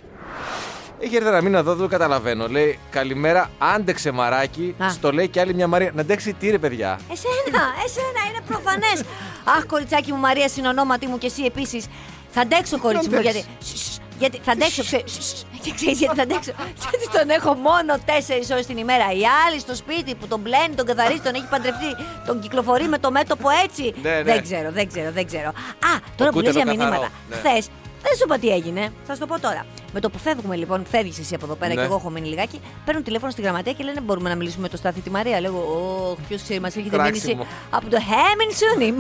Έχει 0.99 1.17
έρθει 1.17 1.29
ένα 1.29 1.43
μήνα 1.43 1.59
εδώ, 1.59 1.71
δεν 1.75 1.83
το 1.83 1.89
καταλαβαίνω. 1.89 2.47
Λέει 2.49 2.79
καλημέρα, 2.91 3.51
άντεξε 3.59 4.11
μαράκι. 4.11 4.75
Α. 4.85 4.91
Στο 4.91 5.13
λέει 5.13 5.29
και 5.29 5.41
άλλη 5.41 5.55
μια 5.55 5.67
Μαρία. 5.67 5.91
Να 5.95 6.01
αντέξει 6.01 6.33
τι 6.33 6.51
ρε 6.51 6.59
παιδιά. 6.59 6.99
Εσένα, 7.13 7.63
εσένα, 7.85 8.21
είναι 8.29 8.41
προφανές. 8.47 9.03
Αχ, 9.45 9.67
κοριτσάκι 9.67 10.13
μου, 10.13 10.19
Μαρία, 10.19 10.49
συνονόματι 10.49 11.07
μου 11.07 11.19
και 11.19 11.27
εσύ 11.27 11.43
επίσης. 11.43 11.87
Θα 12.31 12.41
αντέξω, 12.41 12.79
κορίτσι 12.79 13.09
μου, 13.09 13.21
γιατί. 13.21 13.39
αντέξεις. 13.39 13.81
Σ, 13.81 13.93
σ, 13.95 13.99
Γιατί 14.19 14.41
θα 14.45 14.53
αντέξω, 14.53 14.83
ξέ- 14.83 15.09
σ, 15.09 15.13
σ, 15.25 15.43
και 15.65 15.73
ξέρεις 15.75 15.99
γιατί 15.99 16.17
θα 16.17 16.23
αντέξω. 16.23 16.53
Γιατί 16.91 17.09
τον 17.19 17.29
έχω 17.31 17.55
μόνο 17.55 17.93
4 18.07 18.51
ώρες 18.53 18.67
την 18.67 18.77
ημέρα. 18.77 19.05
Η 19.13 19.23
άλλη 19.47 19.59
στο 19.61 19.75
σπίτι 19.75 20.15
που 20.15 20.27
τον 20.27 20.43
πλένει, 20.43 20.75
τον 20.75 20.87
καθαρίζει, 20.87 21.21
τον 21.21 21.35
έχει 21.35 21.49
παντρευτεί, 21.51 21.91
τον 22.27 22.41
κυκλοφορεί 22.41 22.89
με 22.89 22.99
το 22.99 23.11
μέτωπο 23.11 23.49
έτσι. 23.65 23.95
Ναι, 24.03 24.11
ναι. 24.11 24.23
Δεν 24.23 24.43
ξέρω, 24.43 24.71
δεν 24.73 24.89
ξέρω, 24.89 25.11
δεν 25.13 25.27
ξέρω. 25.27 25.49
Α, 25.49 25.93
τώρα 26.17 26.31
που 26.31 26.41
λες 26.41 26.53
κούτελο 26.53 26.65
για 26.65 26.65
καθαρό, 26.65 26.91
μηνύματα. 26.91 27.09
ναι. 27.31 27.37
Χθες 27.37 27.69
δεν 28.07 28.17
σου 28.17 28.23
είπα 28.25 28.39
τι 28.39 28.49
έγινε. 28.49 28.93
Θα 29.07 29.13
σου 29.15 29.21
το 29.21 29.27
πω 29.27 29.41
τώρα. 29.41 29.67
Με 29.93 30.01
το 30.01 30.11
που 30.11 30.19
φεύγουμε 30.19 30.57
λοιπόν, 30.57 30.85
φεύγεις 30.91 31.19
εσύ 31.19 31.35
από 31.35 31.45
εδώ 31.45 31.55
πέρα 31.55 31.75
Ναι. 31.75 31.81
και 31.81 31.87
εγώ 31.87 31.95
έχω 31.95 32.11
μείνει 32.11 32.29
λιγάκι. 32.29 32.61
Παίρνουν 32.85 33.03
τηλέφωνο 33.05 33.31
στη 33.33 33.43
γραμματεία 33.43 33.73
και 33.73 33.85
λένε 33.85 34.01
Μπορούμε 34.01 34.29
να 34.29 34.35
μιλήσουμε 34.35 34.63
με 34.63 34.69
το 34.69 34.77
Στάθη 34.77 35.01
τη 35.01 35.11
Μαρία. 35.11 35.41
Λέγω, 35.41 35.59
Ωχ, 36.11 36.27
ποιος 36.29 36.43
ξέρει, 36.43 36.61
μας 36.61 36.77
έρχεται 36.77 36.97
Κράξιμο. 36.97 37.35
μήνυση 37.35 37.51
από 37.71 37.91
το 37.91 37.97
Χέμιν 38.01 38.51
Σούνιμ. 38.57 38.97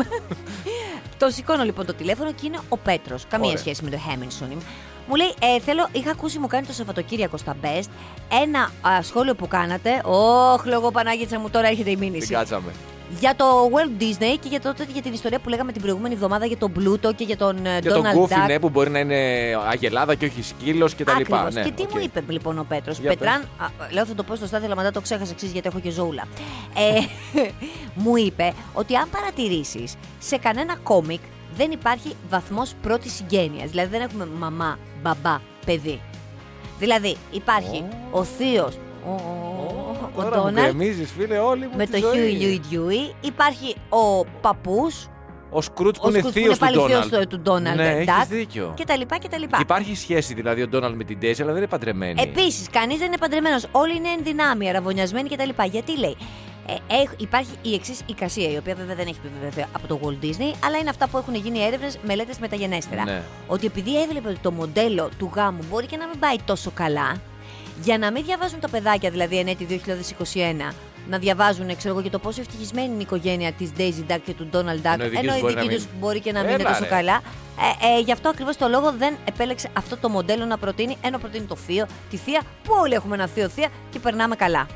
το 1.20 1.30
σηκώνω 1.30 1.64
λοιπόν 1.64 1.86
το 1.86 1.94
τηλέφωνο 1.94 2.32
και 2.32 2.46
είναι 2.46 2.58
ο 2.68 2.76
Πέτρος. 2.76 3.24
Καμία 3.28 3.46
Ωραία. 3.48 3.58
σχέση 3.60 3.82
με 3.84 3.90
το 3.90 3.98
Χέμιν 3.98 4.30
Σούνιμ. 4.30 4.58
Μου 5.08 5.14
λέει, 5.14 5.34
ε, 5.40 5.60
θέλω, 5.60 5.88
είχα 5.92 6.10
ακούσει 6.10 6.38
μου 6.38 6.46
κάνει 6.46 6.66
το 6.66 6.72
Σαββατοκύριακο 6.72 7.36
στα 7.36 7.56
Best 7.62 7.88
ένα 8.42 8.70
α, 8.88 9.02
σχόλιο 9.02 9.34
που 9.34 9.48
κάνατε. 9.48 10.00
Ωχ, 10.04 10.64
λόγω 10.64 10.90
Πανάγιτσα 10.90 11.38
μου, 11.38 11.50
τώρα 11.50 11.66
έρχεται 11.68 11.90
η 11.90 11.96
Την 11.96 12.04
μήνυση. 12.10 12.32
κάτσαμε. 12.32 12.72
Για 13.18 13.34
το 13.36 13.44
Walt 13.72 14.02
Disney 14.02 14.36
και 14.40 14.48
για, 14.48 14.60
το, 14.60 14.74
για 14.92 15.02
την 15.02 15.12
ιστορία 15.12 15.38
που 15.38 15.48
λέγαμε 15.48 15.72
την 15.72 15.82
προηγούμενη 15.82 16.14
εβδομάδα 16.14 16.46
για 16.46 16.56
τον 16.56 16.72
Πλούτο 16.72 17.12
και 17.12 17.24
για 17.24 17.36
τον 17.36 17.66
ε, 17.66 17.80
Και 17.80 17.88
τον 17.88 18.02
Donald 18.02 18.16
Goofy, 18.16 18.42
Duck. 18.42 18.46
ναι, 18.46 18.58
που 18.58 18.68
μπορεί 18.68 18.90
να 18.90 18.98
είναι 18.98 19.16
αγελάδα 19.68 20.14
και 20.14 20.26
όχι 20.26 20.42
σκύλος 20.42 20.94
κτλ. 20.94 21.10
Ακριβώς. 21.10 21.54
Ναι, 21.54 21.62
και 21.62 21.70
τι 21.70 21.82
οκ. 21.82 21.90
μου 21.92 22.00
είπε 22.02 22.24
λοιπόν 22.28 22.58
ο 22.58 22.64
Πέτρος; 22.68 22.98
Για 22.98 23.10
Πετράν, 23.10 23.40
α, 23.40 23.66
λέω 23.90 24.06
θα 24.06 24.14
το 24.14 24.22
πω 24.22 24.34
στο 24.34 24.46
στάδιο, 24.46 24.66
αλλά 24.66 24.76
μετά 24.76 24.90
το 24.90 25.00
ξέχασα 25.00 25.30
εξή 25.32 25.46
γιατί 25.46 25.68
έχω 25.68 25.80
και 25.80 25.90
ζώουλα. 25.90 26.22
Ε, 26.74 27.00
μου 28.02 28.16
είπε 28.16 28.52
ότι 28.72 28.94
αν 28.96 29.08
παρατηρήσεις 29.10 29.94
σε 30.18 30.36
κανένα 30.36 30.76
κόμικ 30.82 31.20
δεν 31.56 31.70
υπάρχει 31.70 32.12
βαθμός 32.28 32.72
πρώτης 32.82 33.12
συγγένειας. 33.14 33.70
Δηλαδή 33.70 33.88
δεν 33.90 34.00
έχουμε 34.00 34.28
μαμά, 34.38 34.78
μπαμπά, 35.02 35.40
παιδί. 35.66 36.00
Δηλαδή 36.78 37.16
υπάρχει 37.32 37.84
ο 38.10 38.24
θείος, 38.24 38.78
ο, 39.06 39.10
ο 40.16 40.22
Τώρα 40.22 40.36
μου 40.36 40.42
Ντόναλτ, 40.44 40.66
γκρεμίζεις, 40.74 41.10
φίλε, 41.18 41.38
όλοι 41.38 41.66
μου 41.66 41.76
με 41.76 41.86
τη 41.86 42.00
το 42.00 42.08
ζωή. 42.08 42.18
Χιούι 42.28 42.30
Λιούι 42.32 42.60
Ντιούι, 42.68 43.14
υπάρχει 43.20 43.76
ο 43.88 44.24
παππούς, 44.40 45.06
Ο 45.50 45.60
Σκρούτ 45.60 45.94
που 45.96 46.02
ο 46.04 46.08
είναι 46.08 46.18
Σκρούτς 46.18 46.34
που 46.34 46.40
θείος 46.42 46.58
είναι 46.58 46.70
του 46.70 46.78
πάλι 46.78 46.92
θείος 46.92 47.08
Ντόναλτ. 47.08 47.28
του- 47.30 47.36
του 47.36 47.42
Ντόναλτ 47.42 47.76
Ναι, 47.76 48.02
Ντακ 48.04 48.16
έχεις 48.16 48.28
δίκιο. 48.28 48.72
και 48.76 48.84
τα 48.84 48.96
λοιπά 48.96 49.18
και 49.18 49.28
τα 49.28 49.38
λοιπά. 49.38 49.58
Υπάρχει 49.60 49.96
σχέση 49.96 50.34
δηλαδή 50.34 50.62
ο 50.62 50.68
Ντόναλτ 50.68 50.96
με 50.96 51.04
την 51.04 51.18
Ντέιζη, 51.18 51.42
αλλά 51.42 51.50
δεν 51.52 51.60
είναι 51.60 51.70
παντρεμένη. 51.70 52.22
Επίσης, 52.22 52.68
κανείς 52.70 52.98
δεν 52.98 53.06
είναι 53.06 53.16
παντρεμένος. 53.18 53.66
Όλοι 53.72 53.96
είναι 53.96 54.08
εν 54.08 54.20
δυνάμει, 54.22 54.68
αραβωνιασμένοι 54.68 55.28
κτλ. 55.28 55.48
Γιατί 55.70 55.98
λέει, 55.98 56.16
ε, 56.68 56.94
έχ- 56.94 57.10
υπάρχει 57.20 57.50
η 57.62 57.74
εξής 57.74 58.00
εικασία, 58.06 58.50
η 58.50 58.56
οποία 58.56 58.74
βέβαια 58.74 58.94
δεν 58.94 59.06
έχει 59.06 59.16
επιβεβαιωθεί 59.24 59.64
από 59.72 59.86
το 59.86 60.00
Walt 60.02 60.24
Disney, 60.24 60.54
αλλά 60.64 60.76
είναι 60.80 60.90
αυτά 60.90 61.08
που 61.08 61.18
έχουν 61.18 61.34
γίνει 61.34 61.58
έρευνες, 61.62 61.98
μελέτες 62.06 62.38
μεταγενέστερα. 62.38 63.04
Ναι. 63.04 63.22
Ότι 63.46 63.66
επειδή 63.66 64.02
έβλεπε 64.02 64.28
ότι 64.28 64.38
το 64.42 64.50
μοντέλο 64.50 65.08
του 65.18 65.30
γάμου 65.34 65.64
μπορεί 65.70 65.86
και 65.86 65.96
να 65.96 66.06
μην 66.06 66.18
πάει 66.18 66.36
τόσο 66.44 66.70
καλά, 66.74 67.16
για 67.82 67.98
να 67.98 68.10
μην 68.12 68.24
διαβάζουν 68.24 68.60
τα 68.60 68.68
παιδάκια, 68.68 69.10
δηλαδή 69.10 69.38
εν 69.38 69.46
έτη 69.48 69.80
2021, 70.70 70.72
να 71.08 71.18
διαβάζουν 71.18 71.76
ξέρω 71.76 71.94
εγώ, 71.94 72.02
και 72.02 72.10
το 72.10 72.18
πόσο 72.18 72.40
ευτυχισμένη 72.40 72.86
είναι 72.86 72.96
η 72.96 73.00
οικογένεια 73.00 73.52
της 73.52 73.70
Daisy 73.78 74.12
Duck 74.12 74.18
και 74.24 74.32
του 74.32 74.48
Donald 74.52 74.86
Duck, 74.86 74.98
Ενώ 74.98 75.04
οι 75.04 75.08
δικοί 75.08 75.26
ενώ 75.26 75.32
τους 75.32 75.36
οι 75.38 75.40
μπορεί 75.40 75.54
να 75.54 75.60
δικοί 75.60 75.66
μην. 75.74 75.76
τους 75.76 75.86
μπορεί 76.00 76.20
και 76.20 76.32
να 76.32 76.40
μην 76.40 76.48
Έλα, 76.48 76.58
είναι 76.60 76.68
τόσο 76.68 76.82
ρε. 76.82 76.88
καλά. 76.88 77.20
Ε, 77.82 77.96
ε, 77.96 78.00
γι' 78.00 78.12
αυτό 78.12 78.28
ακριβώς 78.28 78.56
το 78.56 78.68
λόγο 78.68 78.92
δεν 78.98 79.16
επέλεξε 79.24 79.68
αυτό 79.72 79.96
το 79.96 80.08
μοντέλο 80.08 80.44
να 80.44 80.58
προτείνει, 80.58 80.96
ενώ 81.00 81.18
προτείνει 81.18 81.44
το 81.44 81.56
θείο, 81.56 81.86
τη 82.10 82.16
θεία, 82.16 82.42
που 82.62 82.72
όλοι 82.80 82.94
έχουμε 82.94 83.14
ένα 83.14 83.26
θείο 83.26 83.48
θεία 83.48 83.68
και 83.90 83.98
περνάμε 83.98 84.36
καλά. 84.36 84.66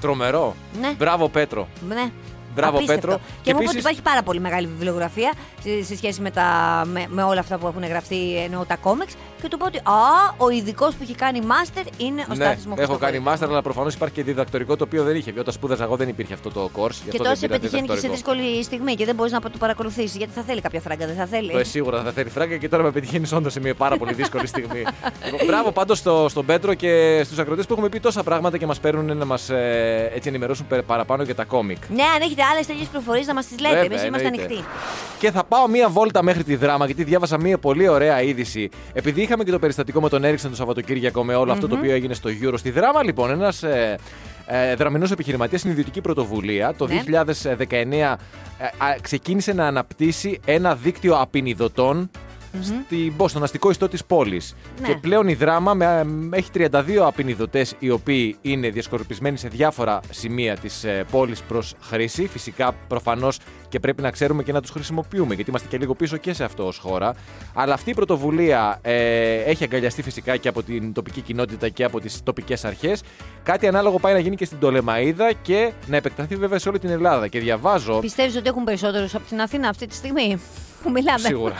Τρομερό. 0.00 0.54
Ναι. 0.80 0.92
Μπράβο, 0.98 1.28
Πέτρο. 1.28 1.68
Ναι. 1.88 2.10
Μπράβο, 2.54 2.76
Απίστευτο. 2.76 3.06
Πέτρο. 3.06 3.20
Και, 3.24 3.32
Και 3.42 3.54
μου 3.54 3.56
είπε 3.56 3.56
ότι 3.56 3.64
επίσης- 3.64 3.80
υπάρχει 3.80 4.02
πάρα 4.02 4.22
πολύ 4.22 4.40
μεγάλη 4.40 4.66
βιβλιογραφία 4.66 5.32
σε, 5.62 5.84
σε 5.84 5.96
σχέση 5.96 6.20
με, 6.20 6.30
τα, 6.30 6.46
με, 6.92 7.06
με 7.08 7.22
όλα 7.22 7.40
αυτά 7.40 7.58
που 7.58 7.66
έχουν 7.66 7.84
γραφτεί 7.86 8.36
εννοώ 8.44 8.64
τα 8.64 8.76
κόμιξ 8.76 9.12
και 9.42 9.48
του 9.50 9.58
πω 9.58 9.66
ότι 9.66 9.78
Α, 9.78 10.34
ο 10.36 10.50
ειδικός 10.50 10.94
που 10.94 11.02
έχει 11.02 11.14
κάνει 11.14 11.40
μάστερ 11.40 11.82
είναι 11.96 12.20
ο 12.22 12.24
ναι, 12.28 12.34
Στάθης 12.34 12.66
μου 12.66 12.74
έχω 12.78 12.96
κάνει 12.96 13.18
μάστερ, 13.18 13.48
αλλά 13.48 13.62
προφανώς 13.62 13.94
υπάρχει 13.94 14.14
και 14.14 14.22
διδακτορικό 14.22 14.76
το 14.76 14.84
οποίο 14.84 15.02
δεν 15.04 15.16
είχε. 15.16 15.32
Όταν 15.38 15.54
σπούδαζα 15.54 15.84
εγώ 15.84 15.96
δεν 15.96 16.08
υπήρχε 16.08 16.34
αυτό 16.34 16.50
το 16.50 16.70
course. 16.76 16.90
γι' 16.90 17.10
Και 17.10 17.10
αυτό 17.10 17.16
τώρα 17.16 17.28
δεν 17.28 17.36
σε 17.36 17.46
πήρα 17.46 17.58
πετυχαίνει 17.58 17.86
και 17.88 17.94
σε 17.94 18.00
διδακτορικό. 18.00 18.40
δύσκολη 18.42 18.62
στιγμή 18.64 18.94
και 18.94 19.04
δεν 19.04 19.14
μπορείς 19.14 19.32
να 19.32 19.40
το 19.40 19.50
παρακολουθήσεις 19.58 20.16
γιατί 20.16 20.32
θα 20.32 20.42
θέλει 20.42 20.60
κάποια 20.60 20.80
φράγκα, 20.80 21.06
δεν 21.06 21.14
θα 21.16 21.26
θέλει. 21.26 21.50
Το 21.52 21.58
ε, 21.58 21.64
σίγουρα 21.64 22.02
θα 22.02 22.12
θέλει 22.12 22.28
φράγκα 22.30 22.56
και 22.56 22.68
τώρα 22.68 22.82
με 22.82 22.90
πετυχαίνεις 22.90 23.32
όντως 23.32 23.52
σε 23.52 23.60
μια 23.60 23.74
πάρα 23.74 23.96
πολύ 23.96 24.12
δύσκολη 24.12 24.46
στιγμή. 24.46 24.84
Λοιπόν, 25.24 25.46
Μπράβο 25.48 25.72
πάντως 25.72 25.98
στο, 25.98 26.26
στον 26.28 26.46
Πέτρο 26.46 26.74
και 26.74 27.22
στους 27.24 27.38
ακροτές 27.38 27.66
που 27.66 27.72
έχουμε 27.72 27.88
πει 27.88 28.00
τόσα 28.00 28.22
πράγματα 28.22 28.58
και 28.58 28.66
μας 28.66 28.80
παίρνουν 28.80 29.16
να 29.16 29.24
μας 29.24 29.50
ε, 29.50 30.10
έτσι 30.14 30.28
ενημερώσουν 30.28 30.66
πε- 30.66 30.82
παραπάνω 30.82 31.22
για 31.22 31.34
τα 31.34 31.44
κόμικ. 31.44 31.78
Ναι, 31.94 32.02
αν 32.02 32.20
έχετε 32.22 32.42
άλλες 32.52 32.66
τέτοιες 32.66 32.86
πληροφορίες 32.86 33.26
να 33.26 33.34
μας 33.34 33.46
τις 33.46 33.58
λέτε. 33.60 33.74
Βέβαια, 33.74 33.90
Εμείς 33.90 34.04
είμαστε 34.04 34.26
εννοείται. 34.26 34.52
ανοιχτοί. 34.54 34.68
Και 35.18 35.30
θα 35.30 35.44
πάω 35.44 35.68
μία 35.68 35.88
βόλτα 35.88 36.22
μέχρι 36.22 36.44
τη 36.44 36.56
δράμα, 36.56 36.86
γιατί 36.86 37.04
διάβασα 37.04 37.38
μία 37.40 37.58
πολύ 37.58 37.88
ωραία 37.88 38.22
είδηση. 38.22 38.68
Επειδή 38.92 39.22
είχαμε 39.22 39.44
και 39.44 39.50
το 39.50 39.58
περιστατικό 39.58 40.00
με 40.00 40.08
τον 40.08 40.24
Έριξεν 40.24 40.50
το 40.50 40.56
Σαββατοκύριακο 40.56 41.24
με 41.24 41.34
όλο 41.34 41.52
αυτό 41.52 41.68
το 41.68 41.74
οποίο 41.76 41.92
έγινε 41.92 42.14
στο 42.14 42.30
Euro. 42.42 42.54
Στη 42.56 42.70
δράμα, 42.70 43.02
λοιπόν, 43.04 43.30
ένας 43.30 43.62
ε, 43.62 43.98
ε, 44.46 44.74
δραμηνός 44.74 45.10
επιχειρηματίας 45.10 45.60
στην 45.60 45.72
ιδιωτική 45.72 46.00
πρωτοβουλία 46.00 46.74
το 46.76 46.86
Ναι. 46.86 47.02
2019 47.66 48.18
ε, 48.58 48.64
α, 48.64 48.96
ξεκίνησε 49.00 49.52
να 49.52 49.66
αναπτύσσει 49.66 50.40
ένα 50.44 50.74
δίκτυο 50.74 51.14
απεινιδωτών 51.20 52.10
στην, 52.62 53.16
πω, 53.16 53.28
στον 53.28 53.42
αστικό 53.42 53.70
ιστό 53.70 53.88
της 53.88 54.04
πόλης. 54.04 54.54
Ναι. 54.80 54.88
Και 54.88 54.94
πλέον 54.94 55.28
η 55.28 55.34
δράμα 55.34 55.74
με, 55.74 56.04
με- 56.04 56.36
έχει 56.36 56.50
32 56.54 56.68
απεινιδωτές 56.96 57.74
οι 57.78 57.90
οποίοι 57.90 58.36
είναι 58.40 58.68
διασκορπισμένοι 58.68 59.36
σε 59.38 59.48
διάφορα 59.48 60.00
σημεία 60.10 60.56
της 60.56 60.84
ε, 60.84 61.04
πόλης 61.10 61.42
προς 61.42 61.74
χρήση. 61.80 62.26
Φυσικά, 62.26 62.72
προφανώς 62.88 63.38
και 63.68 63.80
πρέπει 63.80 64.02
να 64.02 64.10
ξέρουμε 64.10 64.42
και 64.42 64.52
να 64.52 64.60
τους 64.60 64.70
χρησιμοποιούμε, 64.70 65.34
γιατί 65.34 65.50
είμαστε 65.50 65.68
και 65.68 65.78
λίγο 65.78 65.94
πίσω 65.94 66.16
και 66.16 66.32
σε 66.32 66.44
αυτό 66.44 66.66
ως 66.66 66.78
χώρα. 66.78 67.14
Αλλά 67.54 67.74
αυτή 67.74 67.90
η 67.90 67.94
πρωτοβουλία 67.94 68.78
ε, 68.82 69.34
έχει 69.36 69.64
αγκαλιαστεί 69.64 70.02
φυσικά 70.02 70.36
και 70.36 70.48
από 70.48 70.62
την 70.62 70.92
τοπική 70.92 71.20
κοινότητα 71.20 71.68
και 71.68 71.84
από 71.84 72.00
τις 72.00 72.22
τοπικές 72.22 72.64
αρχές. 72.64 73.02
Κάτι 73.42 73.66
ανάλογο 73.66 73.98
πάει 73.98 74.12
να 74.12 74.18
γίνει 74.18 74.36
και 74.36 74.44
στην 74.44 74.58
Τολεμαίδα 74.58 75.32
και 75.42 75.72
να 75.86 75.96
επεκταθεί 75.96 76.36
βέβαια 76.36 76.58
σε 76.58 76.68
όλη 76.68 76.78
την 76.78 76.90
Ελλάδα. 76.90 77.28
Και 77.28 77.38
διαβάζω. 77.38 77.98
Πιστεύεις 77.98 78.36
ότι 78.36 78.48
έχουν 78.48 78.64
περισσότερους 78.64 79.14
από 79.14 79.24
την 79.28 79.40
Αθήνα 79.40 79.68
αυτή 79.68 79.86
τη 79.86 79.94
στιγμή; 79.94 80.40
Που 80.84 80.90
μιλάμε. 80.90 81.18
Σίγουρα. 81.18 81.54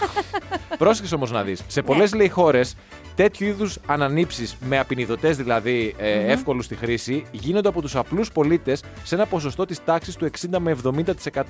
Πρόσεξε 0.79 1.15
όμως 1.15 1.31
να 1.31 1.43
δεις. 1.43 1.63
Σε 1.67 1.83
πολλές 1.83 2.15
λέει 2.15 2.29
χώρες, 2.29 2.77
τέτοιου 3.15 3.47
είδους 3.47 3.79
ανανύψεις 3.87 4.57
με 4.61 4.79
απεινιδωτές 4.79 5.37
δηλαδή 5.37 5.95
ε, 5.99 6.33
εύκολους 6.33 6.65
στη 6.65 6.75
χρήση 6.75 7.25
γίνονται 7.31 7.69
από 7.69 7.81
τους 7.81 7.97
απλούς 7.97 8.33
πολίτες 8.33 8.83
σε 9.03 9.15
ένα 9.15 9.27
ποσοστό 9.27 9.65
της 9.65 9.85
τάξης 9.85 10.17
του 10.17 10.31
60 10.53 10.59
με 10.59 10.77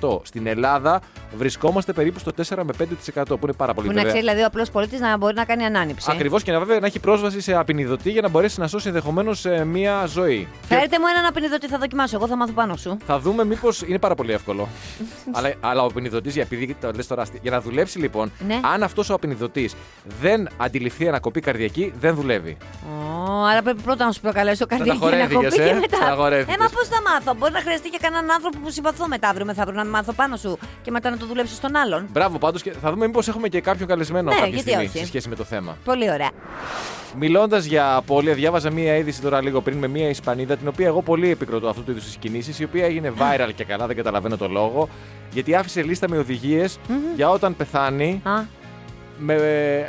70%. 0.01 0.19
Στην 0.23 0.47
Ελλάδα 0.47 1.01
βρισκόμαστε 1.37 1.93
περίπου 1.93 2.19
στο 2.19 2.31
4 2.47 2.55
με 2.63 2.73
5% 3.15 3.23
που 3.27 3.39
είναι 3.43 3.53
πάρα 3.53 3.73
πολύ 3.73 3.87
Που 3.87 3.93
να 3.93 4.01
βέβαια. 4.01 4.03
ξέρει 4.03 4.19
δηλαδή 4.19 4.41
ο 4.41 4.45
απλός 4.45 4.69
πολίτης 4.71 4.99
να 4.99 5.17
μπορεί 5.17 5.35
να 5.35 5.45
κάνει 5.45 5.63
ανάνυψη. 5.65 6.09
Ακριβώς 6.11 6.43
και 6.43 6.51
να 6.51 6.59
βέβαια 6.59 6.79
να 6.79 6.85
έχει 6.85 6.99
πρόσβαση 6.99 7.41
σε 7.41 7.53
απεινιδωτή 7.55 8.11
για 8.11 8.21
να 8.21 8.29
μπορέσει 8.29 8.59
να 8.59 8.67
σώσει 8.67 8.87
ενδεχομένως 8.87 9.45
μία 9.65 10.05
ζωή. 10.05 10.47
Και 10.67 10.75
Φέρετε 10.75 10.99
μου 10.99 11.05
έναν 11.13 11.25
απεινιδωτή, 11.25 11.67
θα 11.67 11.77
δοκιμάσω. 11.77 12.15
Εγώ 12.15 12.27
θα 12.27 12.35
μάθω 12.35 12.51
πάνω 12.53 12.75
σου. 12.75 12.97
θα 13.05 13.19
δούμε 13.19 13.45
μήπως 13.45 13.81
είναι 13.81 13.99
πάρα 13.99 14.15
πολύ 14.15 14.31
εύκολο. 14.31 14.67
αλλά, 15.31 15.53
αλλά 15.59 15.81
ο 15.83 15.85
απεινιδωτής, 15.85 16.37
επειδή 16.37 16.75
το 16.81 16.91
λες 16.95 17.07
τώρα, 17.07 17.21
άστι- 17.21 17.41
για 17.41 17.51
να 17.51 17.59
δουλέψει 17.65 17.99
λοιπόν, 17.99 18.31
Ναι. 18.47 18.59
αν 18.73 18.83
αυτός 18.83 19.09
ο 19.09 19.13
απεινιδωτή 19.13 19.69
δεν 20.21 20.47
αντιληφθεί 20.57 21.07
ανακοπή 21.07 21.39
καρδιακή, 21.39 21.93
δεν 21.99 22.15
δουλεύει. 22.15 22.57
Ω, 23.29 23.45
άρα 23.45 23.61
πρέπει 23.61 23.81
πρώτα 23.81 24.05
να 24.05 24.11
σου 24.11 24.21
προκαλέσω 24.21 24.65
καρδιακή 24.65 24.97
Στεναχωρέθηκες, 24.97 25.37
ανακοπή 25.37 25.61
ε. 25.61 25.67
και 25.67 25.73
μετά. 25.79 25.95
Στεναχωρέθηκες. 25.95 26.55
Ε, 26.55 26.57
μα 26.59 26.65
πώς 26.69 26.87
θα 26.87 27.01
μάθω. 27.11 27.33
Μπορεί 27.37 27.51
να 27.51 27.59
χρειαστεί 27.59 27.89
και 27.89 27.97
κανέναν 28.01 28.31
άνθρωπο 28.31 28.57
που 28.63 28.69
συμπαθώ 28.71 29.07
μετά 29.07 29.29
αύριο 29.29 29.45
μεθαύριο 29.45 29.83
να 29.83 29.89
μάθω 29.89 30.13
πάνω 30.13 30.35
σου 30.37 30.57
και 30.81 30.91
μετά 30.91 31.09
να 31.09 31.17
το 31.17 31.25
δουλέψεις 31.25 31.57
στον 31.57 31.75
άλλον. 31.75 32.07
Μπράβο 32.11 32.37
πάντως 32.37 32.61
και 32.61 32.71
θα 32.81 32.91
δούμε 32.91 33.05
μήπως 33.07 33.27
έχουμε 33.27 33.47
και 33.47 33.61
κάποιον 33.61 33.87
καλεσμένο 33.87 34.29
Ναι, 34.29 34.35
κάποια 34.35 34.49
γιατί 34.49 34.69
στιγμή 34.69 34.85
όχι. 34.85 34.97
σε 34.97 35.05
σχέση 35.05 35.29
με 35.29 35.35
το 35.35 35.43
θέμα. 35.43 35.77
Πολύ 35.83 36.11
ωραία. 36.11 36.29
Μιλώντας 37.19 37.65
για 37.65 37.95
απώλεια, 37.95 38.33
διάβαζα 38.33 38.71
μία 38.71 38.95
είδηση 38.95 39.21
τώρα 39.21 39.41
λίγο 39.41 39.61
πριν 39.61 39.77
με 39.77 39.87
μία 39.87 40.09
Ισπανίδα, 40.09 40.55
την 40.57 40.67
οποία 40.67 40.87
εγώ 40.87 41.01
πολύ 41.01 41.29
επικροτώ 41.31 41.67
αυτού 41.67 41.83
του 41.83 41.91
είδους 41.91 42.03
τις 42.03 42.15
κινήσεις, 42.15 42.59
η 42.59 42.63
οποία 42.63 42.85
έγινε 42.85 43.13
viral 43.17 43.49
και 43.55 43.63
καλά, 43.63 43.87
δεν 43.87 43.95
καταλαβαίνω 43.95 44.37
το 44.37 44.47
λόγο, 44.47 44.89
γιατί 45.33 45.55
άφησε 45.55 45.83
λίστα 45.83 46.09
με 46.09 46.17
οδηγίες 46.17 46.79
για 47.15 47.29
όταν 47.29 47.55
πεθάνει. 47.55 48.21
Α, 48.23 48.41
Με, 49.19 49.35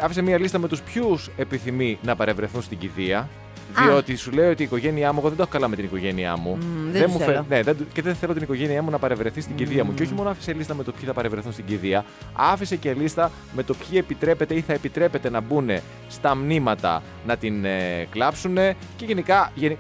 άφησε 0.02 0.22
μία 0.22 0.38
λίστα 0.38 0.58
με 0.58 0.68
τους 0.68 0.82
ποιους 0.82 1.30
επιθυμεί 1.36 1.98
να 2.02 2.16
παρευρεθούν 2.16 2.62
στην 2.62 2.78
κηδεία. 2.78 3.18
Α. 3.18 3.84
Διότι 3.84 4.16
σου 4.16 4.30
λέει 4.30 4.50
ότι 4.50 4.62
η 4.62 4.64
οικογένειά 4.64 5.12
μου, 5.12 5.18
εγώ 5.18 5.28
δεν 5.28 5.36
το 5.36 5.42
έχω 5.42 5.52
καλά 5.52 5.68
με 5.68 5.76
την 5.76 5.84
οικογένειά 5.84 6.36
μου. 6.36 6.56
Μμ, 6.60 6.90
δεν 6.92 7.02
τους 7.02 7.12
μου 7.12 7.18
θέλω. 7.18 7.44
ναι, 7.48 7.62
δεν, 7.62 7.76
και 7.92 8.02
δεν 8.02 8.14
θέλω 8.14 8.32
την 8.32 8.42
οικογένειά 8.42 8.82
μου 8.82 8.90
να 8.90 8.98
παρευρεθεί 8.98 9.40
στην 9.40 9.54
κηδεία 9.54 9.84
μου. 9.84 9.94
Και 9.94 10.02
όχι 10.02 10.14
μόνο 10.14 10.28
άφησε 10.30 10.52
λίστα 10.52 10.74
με 10.74 10.82
το 10.82 10.92
ποιοι 10.92 11.04
θα 11.06 11.12
παρευρεθούν 11.12 11.52
στην 11.52 11.64
κηδεία, 11.64 12.04
άφησε 12.32 12.76
και 12.76 12.92
λίστα 12.94 13.30
με 13.52 13.62
το 13.62 13.74
ποιοι 13.74 13.98
επιτρέπεται 14.02 14.54
ή 14.54 14.60
θα 14.60 14.72
επιτρέπεται 14.72 15.30
να 15.30 15.40
μπουν 15.40 15.70
στα 16.08 16.34
μνήματα 16.36 17.02
να 17.26 17.36
την 17.36 17.64
ε, 17.64 18.06
κλάψουν 18.10 18.54
και 18.96 19.04
γενικά 19.06 19.50
γενι- 19.54 19.78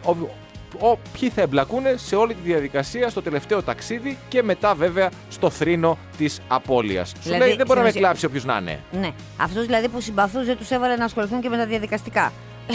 ο, 0.80 0.88
ο, 0.90 0.98
ποιοι 1.20 1.28
θα 1.30 1.40
εμπλακούν 1.40 1.82
σε 1.94 2.16
όλη 2.16 2.34
τη 2.34 2.40
διαδικασία 2.44 3.08
στο 3.08 3.22
τελευταίο 3.22 3.62
ταξίδι 3.62 4.18
και 4.28 4.42
μετά 4.42 4.74
βέβαια 4.74 5.10
στο 5.28 5.50
θρήνο 5.50 5.98
της 6.18 6.40
απώλειας. 6.48 7.08
Σου 7.08 7.14
Δηλαδή, 7.22 7.44
λέει 7.44 7.56
δεν 7.56 7.66
μπορεί 7.66 7.78
να 7.78 7.84
με 7.84 7.90
στην 7.90 8.00
ουσία- 8.00 8.00
κλάψει 8.00 8.26
όποιος 8.26 8.44
να 8.44 8.56
είναι. 8.60 8.80
ναι. 9.00 9.08
Αυτούς 9.40 9.64
δηλαδή 9.66 9.88
που 9.88 10.00
συμπαθούν 10.00 10.44
δεν 10.44 10.56
τους 10.56 10.70
έβαλε 10.70 10.96
να 10.96 11.04
ασχοληθούν 11.04 11.40
και 11.40 11.48
με 11.48 11.56
τα 11.56 11.66
διαδικαστικά. 11.66 12.32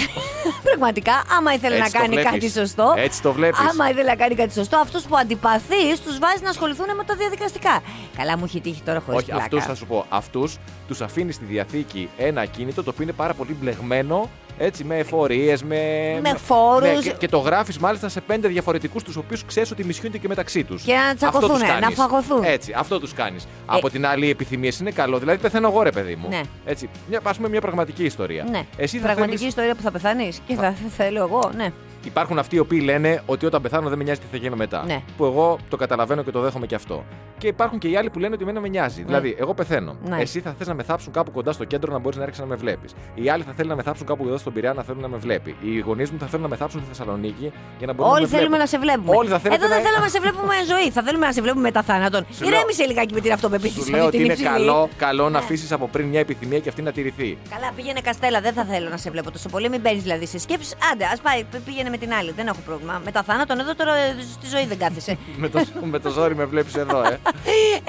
Πραγματικά, 0.63 1.23
άμα 1.37 1.53
ήθελε 1.53 1.75
Έτσι 1.75 1.85
να 1.87 1.91
το 1.91 1.97
κάνει 1.97 2.13
βλέπεις. 2.13 2.31
κάτι 2.31 2.49
σωστό. 2.59 2.93
Έτσι 2.97 3.21
το 3.21 3.33
βλέπεις. 3.33 3.59
Άμα 3.59 3.89
ήθελε 3.89 4.03
να 4.09 4.15
κάνει 4.15 4.35
κάτι 4.35 4.53
σωστό, 4.53 4.77
αυτούς 4.77 5.03
που 5.03 5.17
αντιπαθείς 5.17 5.99
τους 6.05 6.19
βάζεις 6.19 6.41
να 6.41 6.49
ασχοληθούν 6.49 6.85
με 6.97 7.03
τα 7.03 7.15
διαδικαστικά. 7.15 7.81
Καλά, 8.17 8.37
μου 8.37 8.43
έχει 8.45 8.61
τύχει 8.61 8.81
τώρα 8.81 8.99
χωρίς 8.99 9.19
Όχι, 9.19 9.27
πλάκα. 9.29 9.43
αυτούς 9.43 9.63
θα 9.63 9.75
σου 9.75 9.85
πω. 9.85 10.05
Αυτούς 10.09 10.57
τους 10.87 11.01
αφήνει 11.01 11.31
στη 11.31 11.45
διαθήκη 11.45 12.09
ένα 12.17 12.41
ακίνητο 12.41 12.83
το 12.83 12.89
οποίο 12.89 13.03
είναι 13.03 13.11
πάρα 13.13 13.33
πολύ 13.33 13.53
μπλεγμένο 13.59 14.29
έτσι, 14.63 14.84
με 14.84 14.97
εφορίες, 14.97 15.63
με. 15.63 15.78
Με 16.21 16.34
φόρους. 16.45 17.04
και, 17.04 17.12
και 17.12 17.28
το 17.28 17.38
γράφεις 17.38 17.78
μάλιστα 17.78 18.10
σε 18.10 18.21
πέντε 18.21 18.47
διαφορετικούς 18.47 19.04
τους 19.04 19.15
οποίους 19.15 19.45
ξέρεις 19.45 19.71
ότι 19.71 19.84
μισιούνται 19.84 20.17
και 20.17 20.28
μεταξύ 20.28 20.63
τους. 20.63 20.84
Και 20.84 20.93
να 20.93 21.15
τσακωθούνε, 21.15 21.65
να 21.82 21.89
φαγωθούν. 21.89 22.43
Έτσι, 22.43 22.74
αυτό 22.76 23.00
τους 23.00 23.13
κάνεις. 23.13 23.47
Από 23.65 23.89
την 23.89 24.06
άλλη, 24.06 24.26
οι 24.26 24.30
επιθυμίες 24.30 24.80
είναι 24.80 24.91
καλό. 24.91 25.19
Δηλαδή, 25.19 25.38
πεθαίνω 25.38 25.67
εγώ, 25.67 25.82
ρε 25.82 25.91
παιδί 25.91 26.15
μου. 26.15 26.28
Ναι. 26.30 26.41
Έτσι, 26.65 26.89
μια, 27.10 27.19
ας 27.24 27.36
πούμε 27.38 27.50
μια 27.50 27.62
πραγματική 27.62 28.04
ιστορία. 28.04 28.45
Ναι. 28.50 28.62
Εσύ 28.78 28.97
θα 28.97 29.04
Πραγματική 29.04 29.38
θέλεις- 29.38 29.50
ιστορία 29.54 29.76
που 29.76 29.82
θα 29.82 29.91
πεθάνεις; 29.91 30.41
Και 30.47 30.56
θα, 30.56 30.76
θέλω 30.97 31.19
εγώ, 31.19 31.52
ναι. 31.56 31.71
Υπάρχουν 32.03 32.39
αυτοί 32.39 32.55
οι 32.55 32.59
οποίοι 32.59 32.81
λένε 32.83 33.21
ότι 33.25 33.45
όταν 33.45 33.61
πεθάνω 33.61 33.89
δεν 33.89 33.97
με 33.97 34.03
νοιάζει 34.03 34.19
τι 34.19 34.25
θα 34.31 34.37
γίνω 34.37 34.55
μετά. 34.55 34.83
Ναι. 34.85 35.01
Που 35.17 35.25
εγώ 35.25 35.57
το 35.69 35.77
καταλαβαίνω 35.77 36.23
και 36.23 36.31
το 36.31 36.39
δέχομαι 36.39 36.65
και 36.65 36.75
αυτό. 36.75 37.03
Και 37.37 37.47
υπάρχουν 37.47 37.79
και 37.79 37.87
οι 37.87 37.95
άλλοι 37.97 38.09
που 38.09 38.19
λένε 38.19 38.33
ότι 38.33 38.43
εμένα 38.43 38.59
με 38.59 38.67
νοιάζει. 38.67 39.03
Δηλαδή, 39.03 39.35
εγώ 39.39 39.53
πεθαίνω. 39.53 39.95
Ναι. 40.09 40.17
Εσύ 40.21 40.39
θα 40.39 40.55
θες 40.57 40.67
να 40.67 40.73
με 40.73 40.83
θάψουν 40.83 41.13
κάπου 41.13 41.31
κοντά 41.31 41.51
στο 41.51 41.63
κέντρο 41.63 41.93
να 41.93 41.99
μπορείς 41.99 42.17
να 42.17 42.23
έρχεσαι 42.23 42.41
να 42.41 42.47
με 42.47 42.55
βλέπεις. 42.55 42.91
Οι 43.15 43.29
άλλοι 43.29 43.43
θα 43.43 43.51
θέλουν 43.55 43.69
να 43.69 43.75
με 43.75 43.83
θάψουν 43.83 44.05
κάπου 44.07 44.27
εδώ 44.27 44.37
στον 44.37 44.53
Πειραιά 44.53 44.73
να 44.73 44.83
θέλουν 44.83 45.01
να 45.01 45.07
με 45.07 45.17
βλέπει. 45.17 45.55
Οι 45.61 45.79
γονείς 45.79 46.11
μου 46.11 46.17
θα 46.19 46.25
θέλουν 46.25 46.41
να 46.43 46.49
με 46.49 46.55
θάψουν 46.55 46.79
στη 46.79 46.89
Θεσσαλονίκη 46.89 47.51
για 47.77 47.87
να 47.87 47.93
μπορούν 47.93 48.11
Όλοι 48.11 48.21
να 48.21 48.27
με 48.27 48.35
θέλουμε 48.37 48.57
βλέπουν. 48.57 48.59
να 48.59 48.65
σε 48.65 48.77
βλέπουμε. 48.77 49.15
Όλοι 49.17 49.29
θα 49.29 49.39
θέλετε 49.39 49.63
Εδώ 49.65 49.73
δεν 49.73 49.77
να- 49.83 49.87
θέλουμε 49.89 50.03
να 50.05 50.11
σε 50.11 50.19
βλέπουμε 50.19 50.53
εν 50.55 50.65
ζωή. 50.73 50.91
Θα 50.91 51.01
θέλουμε 51.03 51.25
να 51.25 51.31
σε 51.31 51.41
βλέπουμε 51.41 51.61
μετά 51.61 51.81
θάνατον. 51.83 52.25
Σου 52.31 52.43
λέω- 52.43 52.49
Ηρέμησε 52.53 52.83
λιγάκι 52.85 53.13
με 53.13 53.19
την 53.19 53.31
αυτοπεποίθηση. 53.31 53.81
Σου 53.85 53.89
λέω 53.91 54.05
αυτή 54.05 54.07
ότι 54.07 54.17
την 54.17 54.25
είναι 54.25 54.33
υψηλή. 54.33 54.49
καλό, 54.51 54.89
καλό 54.97 55.23
να 55.23 55.29
Ναι. 55.29 55.37
αφήσεις 55.37 55.71
από 55.71 55.87
πριν 55.87 56.05
μια 56.07 56.19
επιθυμία 56.19 56.59
και 56.59 56.69
αυτή 56.69 56.81
να 56.81 56.91
τηρηθεί. 56.91 57.37
Καλά, 57.53 57.69
πήγαινε 57.75 57.99
Καστέλα, 58.01 58.41
δεν 58.41 58.53
θα 58.53 58.63
θέλω 58.71 58.89
να 58.89 58.97
σε 58.97 59.09
βλέπω 59.09 59.31
τόσο 59.31 59.49
πολύ. 59.49 59.69
Μην 59.69 59.81
μπαίνει 59.81 59.99
δηλαδή 59.99 60.25
σε 60.25 60.39
σκέψεις. 60.39 60.73
Άντε, 60.91 61.05
ας 61.13 61.19
πάει, 61.21 61.43
π- 61.43 61.61
πήγαινε 61.65 61.89
με 61.91 61.97
την 61.97 62.13
άλλη. 62.13 62.32
Δεν 62.32 62.47
έχω 62.47 62.60
πρόβλημα. 62.65 63.01
Μετά 63.06 63.23
θάνατον 63.23 63.60
εδώ 63.60 63.75
τώρα 63.75 63.95
ε, 63.95 64.15
στη 64.34 64.47
ζωή 64.47 64.65
δεν 64.65 64.77
κάθεσαι. 64.77 65.17
με, 65.43 65.49
το, 65.49 65.60
με 65.84 65.99
το 65.99 66.10
ζόρι 66.10 66.36
με 66.36 66.45
βλέπεις 66.45 66.75
εδώ, 66.75 67.01
ε. 67.04 67.19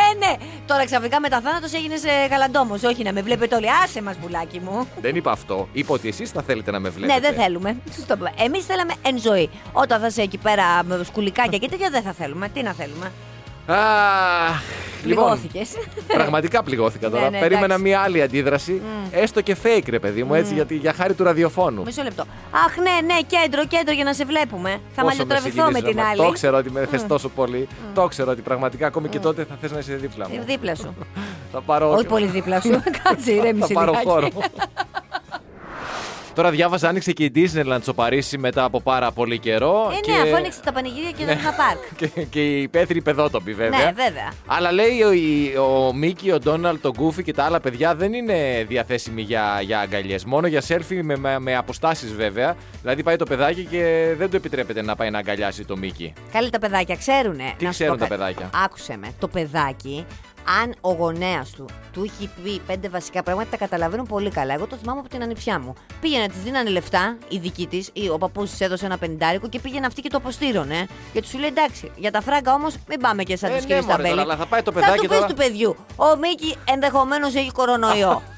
ε, 0.05 0.17
ναι. 0.19 0.33
Τώρα 0.67 0.85
ξαφνικά 0.85 1.21
μετά 1.21 1.41
θάνατος 1.41 1.73
έγινες 1.73 2.03
γαλαντόμος. 2.31 2.83
Όχι 2.83 3.03
να 3.03 3.13
με 3.13 3.23
βλέπετε 3.23 3.55
όλοι. 3.55 3.67
Άσε 3.85 4.03
μας, 4.03 4.17
πουλάκι 4.17 4.61
μου. 4.61 4.89
Δεν 5.01 5.17
είπα 5.17 5.31
αυτό. 5.31 5.69
Είπα 5.73 5.95
ότι 5.95 6.09
εσείς 6.09 6.31
θα 6.31 6.43
θέλετε 6.43 6.71
να 6.71 6.81
με 6.81 6.89
βλέπετε. 6.89 7.21
Ναι, 7.21 7.29
δεν 7.29 7.43
θέλουμε. 7.43 7.77
Σωστό. 7.95 8.17
Εμείς 8.45 8.65
θέλαμε 8.65 8.93
εν 9.03 9.19
ζωή. 9.21 9.51
Όταν 9.73 10.01
θα 10.01 10.07
είσαι 10.07 10.23
εκεί 10.23 10.39
πέρα 10.39 10.85
με 10.85 11.05
σκουλικάκια 11.05 11.59
και 11.59 11.69
τέτοια 11.69 11.91
δεν 11.91 12.03
θα 12.03 12.13
θέλουμε. 12.13 12.49
Τι 12.49 12.63
να 12.63 12.73
θέλουμε. 12.73 13.13
Αχ, 13.67 14.61
λοιπόν, 15.05 15.25
Πληγώθηκες. 15.25 15.69
πραγματικά 16.07 16.63
πληγώθηκα 16.63 17.11
τώρα. 17.11 17.23
Ναι, 17.23 17.29
ναι, 17.29 17.39
Περίμενα 17.39 17.65
εντάξει. 17.65 17.83
μια 17.83 18.01
άλλη 18.01 18.23
αντίδραση. 18.23 18.83
Έστω 19.11 19.41
και 19.41 19.57
fake, 19.63 19.89
ρε 19.89 19.99
παιδί 19.99 20.25
μου, 20.25 20.35
έτσι, 20.35 20.55
γιατί, 20.55 20.75
για 20.77 20.93
χάρη 20.93 21.15
του 21.15 21.25
ραδιοφώνου. 21.25 21.83
Μισό 21.83 22.03
λεπτό. 22.03 22.25
Αχ, 22.67 22.77
ναι, 22.77 23.15
ναι, 23.15 23.21
κέντρο, 23.27 23.67
κέντρο 23.67 23.95
για 23.95 24.05
να 24.05 24.13
σε 24.13 24.25
βλέπουμε. 24.25 24.71
Θα 24.71 24.79
Πόσο 25.03 25.07
μαλλιοτραβηθώ 25.07 25.65
με 25.65 25.73
συγκινείς, 25.73 25.95
την 25.95 26.03
ρε, 26.03 26.09
άλλη. 26.09 26.17
Το 26.17 26.31
ξέρω 26.33 26.57
ότι 26.57 26.71
με 26.71 26.87
θες 26.91 27.07
τόσο 27.07 27.29
πολύ. 27.29 27.69
Το 27.95 28.07
ξέρω 28.07 28.31
ότι 28.31 28.41
πραγματικά 28.43 28.87
ακόμη 28.87 29.09
και 29.09 29.19
τότε 29.19 29.45
θα 29.45 29.57
θες 29.61 29.73
να 29.73 29.79
είσαι 29.79 29.95
δίπλα 29.95 30.27
Ε, 30.33 30.37
μου. 30.37 30.45
Δίπλα 30.47 30.75
σου. 30.75 30.95
Θα 31.53 31.61
πάρω. 31.61 31.91
Όχι 31.93 32.07
πολύ 32.07 32.27
δίπλα 32.27 32.61
σου. 32.61 32.71
Κάτσε, 33.03 33.25
Θα 33.25 33.31
ηρέμησε 33.33 33.73
πάρω 33.73 33.91
λιγάκι. 33.91 34.09
χώρο. 34.09 34.29
Τώρα 36.35 36.51
διάβαζα, 36.51 36.89
άνοιξε 36.89 37.13
και 37.13 37.25
η 37.25 37.33
Disneyland 37.35 37.79
στο 37.83 37.95
Παρίσι 37.95 38.39
μετά 38.39 38.65
από 38.65 38.81
πάρα 38.81 39.11
πολύ 39.13 39.39
καιρό. 39.39 39.91
Ε, 39.97 40.01
και... 40.01 40.13
ναι, 40.13 40.19
αφού 40.21 40.37
άνοιξε 40.37 40.61
τα 40.65 40.73
πανηγύρια 40.73 41.11
και 41.11 41.25
δεν 41.25 41.39
είχα 41.39 41.53
πάρκ. 41.55 41.79
και, 41.97 42.23
και 42.31 42.41
οι 42.47 42.63
υπαίθριοι 42.63 43.01
παιδότοποι 43.03 43.53
βέβαια. 43.55 43.79
Ναι, 43.79 43.85
βέβαια. 43.93 44.33
Αλλά 44.47 44.73
λέει 44.73 45.03
ο, 45.03 45.13
η- 45.13 45.57
ο 45.57 45.93
Μίκη, 45.95 46.31
ο 46.31 46.39
Ντόναλτ, 46.39 46.83
το 46.83 46.91
Γκούφι 46.91 47.23
και 47.23 47.33
τα 47.33 47.45
άλλα 47.45 47.61
παιδιά 47.61 47.95
δεν 47.95 48.13
είναι 48.13 48.65
διαθέσιμοι 48.69 49.23
για, 49.23 49.59
για 49.63 49.79
αγκαλιές. 49.81 50.25
Μόνο 50.25 50.47
για 50.47 50.63
selfie 50.69 51.01
με, 51.03 51.17
με, 51.17 51.39
με 51.39 51.57
αποστάσεις 51.57 52.15
βέβαια. 52.15 52.57
Δηλαδή 52.83 53.03
πάει 53.03 53.17
το 53.17 53.25
παιδάκι 53.25 53.65
και 53.71 54.15
δεν 54.19 54.31
του 54.31 54.37
επιτρέπεται 54.37 54.83
να 54.83 54.97
πάει 54.97 55.11
να 55.11 55.19
αγκαλιάσει 55.19 55.65
το 55.65 55.77
Μίκη. 55.77 56.13
Καλή 56.33 56.51
τα 56.51 56.59
παιδάκια 56.59 56.97
ξέρουνε. 56.97 57.55
Τι 57.57 57.65
Να 57.65 57.71
σου 57.71 57.77
ξέρουν 57.79 57.95
πω 57.95 58.01
τα 58.03 58.09
κα- 58.09 58.17
παιδάκια; 58.17 58.51
Άκουσε 58.65 58.97
με. 59.01 59.09
Το 59.19 59.29
παιδάκι, 59.29 60.07
αν 60.63 60.75
ο 60.81 60.93
γονέας 60.93 61.51
του 61.51 61.65
του 61.93 62.03
έχει 62.05 62.31
πει 62.43 62.61
πέντε 62.67 62.89
βασικά 62.89 63.23
πράγματα, 63.23 63.51
τα 63.51 63.57
καταλαβαίνουν 63.57 64.07
πολύ 64.07 64.31
καλά. 64.31 64.55
Εγώ 64.55 64.67
το 64.67 64.77
θυμάμαι 64.77 65.01
από 65.01 65.09
την 65.09 65.23
ανιψιά 65.23 65.59
μου. 65.59 65.75
Πήγαινε, 66.01 66.29
της 66.29 66.43
δίνανε 66.43 66.71
λεφτά, 66.71 67.17
η 67.29 67.39
δική 67.39 67.67
της, 67.67 67.91
ή 67.93 68.09
ο 68.09 68.19
παππούς 68.19 68.51
της 68.51 68.61
έδωσε 68.61 68.85
ένα 68.87 68.99
πεντάρικο 68.99 69.49
και 69.49 69.59
πήγαινε 69.61 69.87
αυτή 69.87 70.01
και 70.01 70.09
το 70.09 70.17
αποστήρωνε. 70.17 70.87
Και 71.13 71.21
του 71.23 71.29
σου 71.29 71.39
λέει 71.39 71.49
εντάξει, 71.49 71.91
για 71.97 72.11
τα 72.11 72.21
φράγκα 72.21 72.53
όμως 72.55 72.75
μην 72.89 73.01
πάμε 73.01 73.23
και 73.23 73.37
σαν 73.37 73.51
Ε, 73.51 73.53
του 73.55 73.61
ναι, 73.61 73.67
κύριου 73.67 73.83
μωρέ, 73.83 73.93
Σταμπέλη. 73.93 74.11
τώρα, 74.15 74.23
αλλά 74.23 74.37
θα 74.37 74.47
πάει 74.47 74.63
το 74.63 74.73
Θα 74.73 74.81
παιδάκι 74.81 74.99
του 75.03 75.09
πεις 75.09 75.17
τώρα. 75.17 75.29
του 75.29 75.35
παιδιού. 75.35 75.77
Ο 75.97 76.17
Μίκη 76.17 76.57
ενδεχομένως 76.65 77.35
έχει 77.35 77.51
κορονοϊό. 77.51 78.23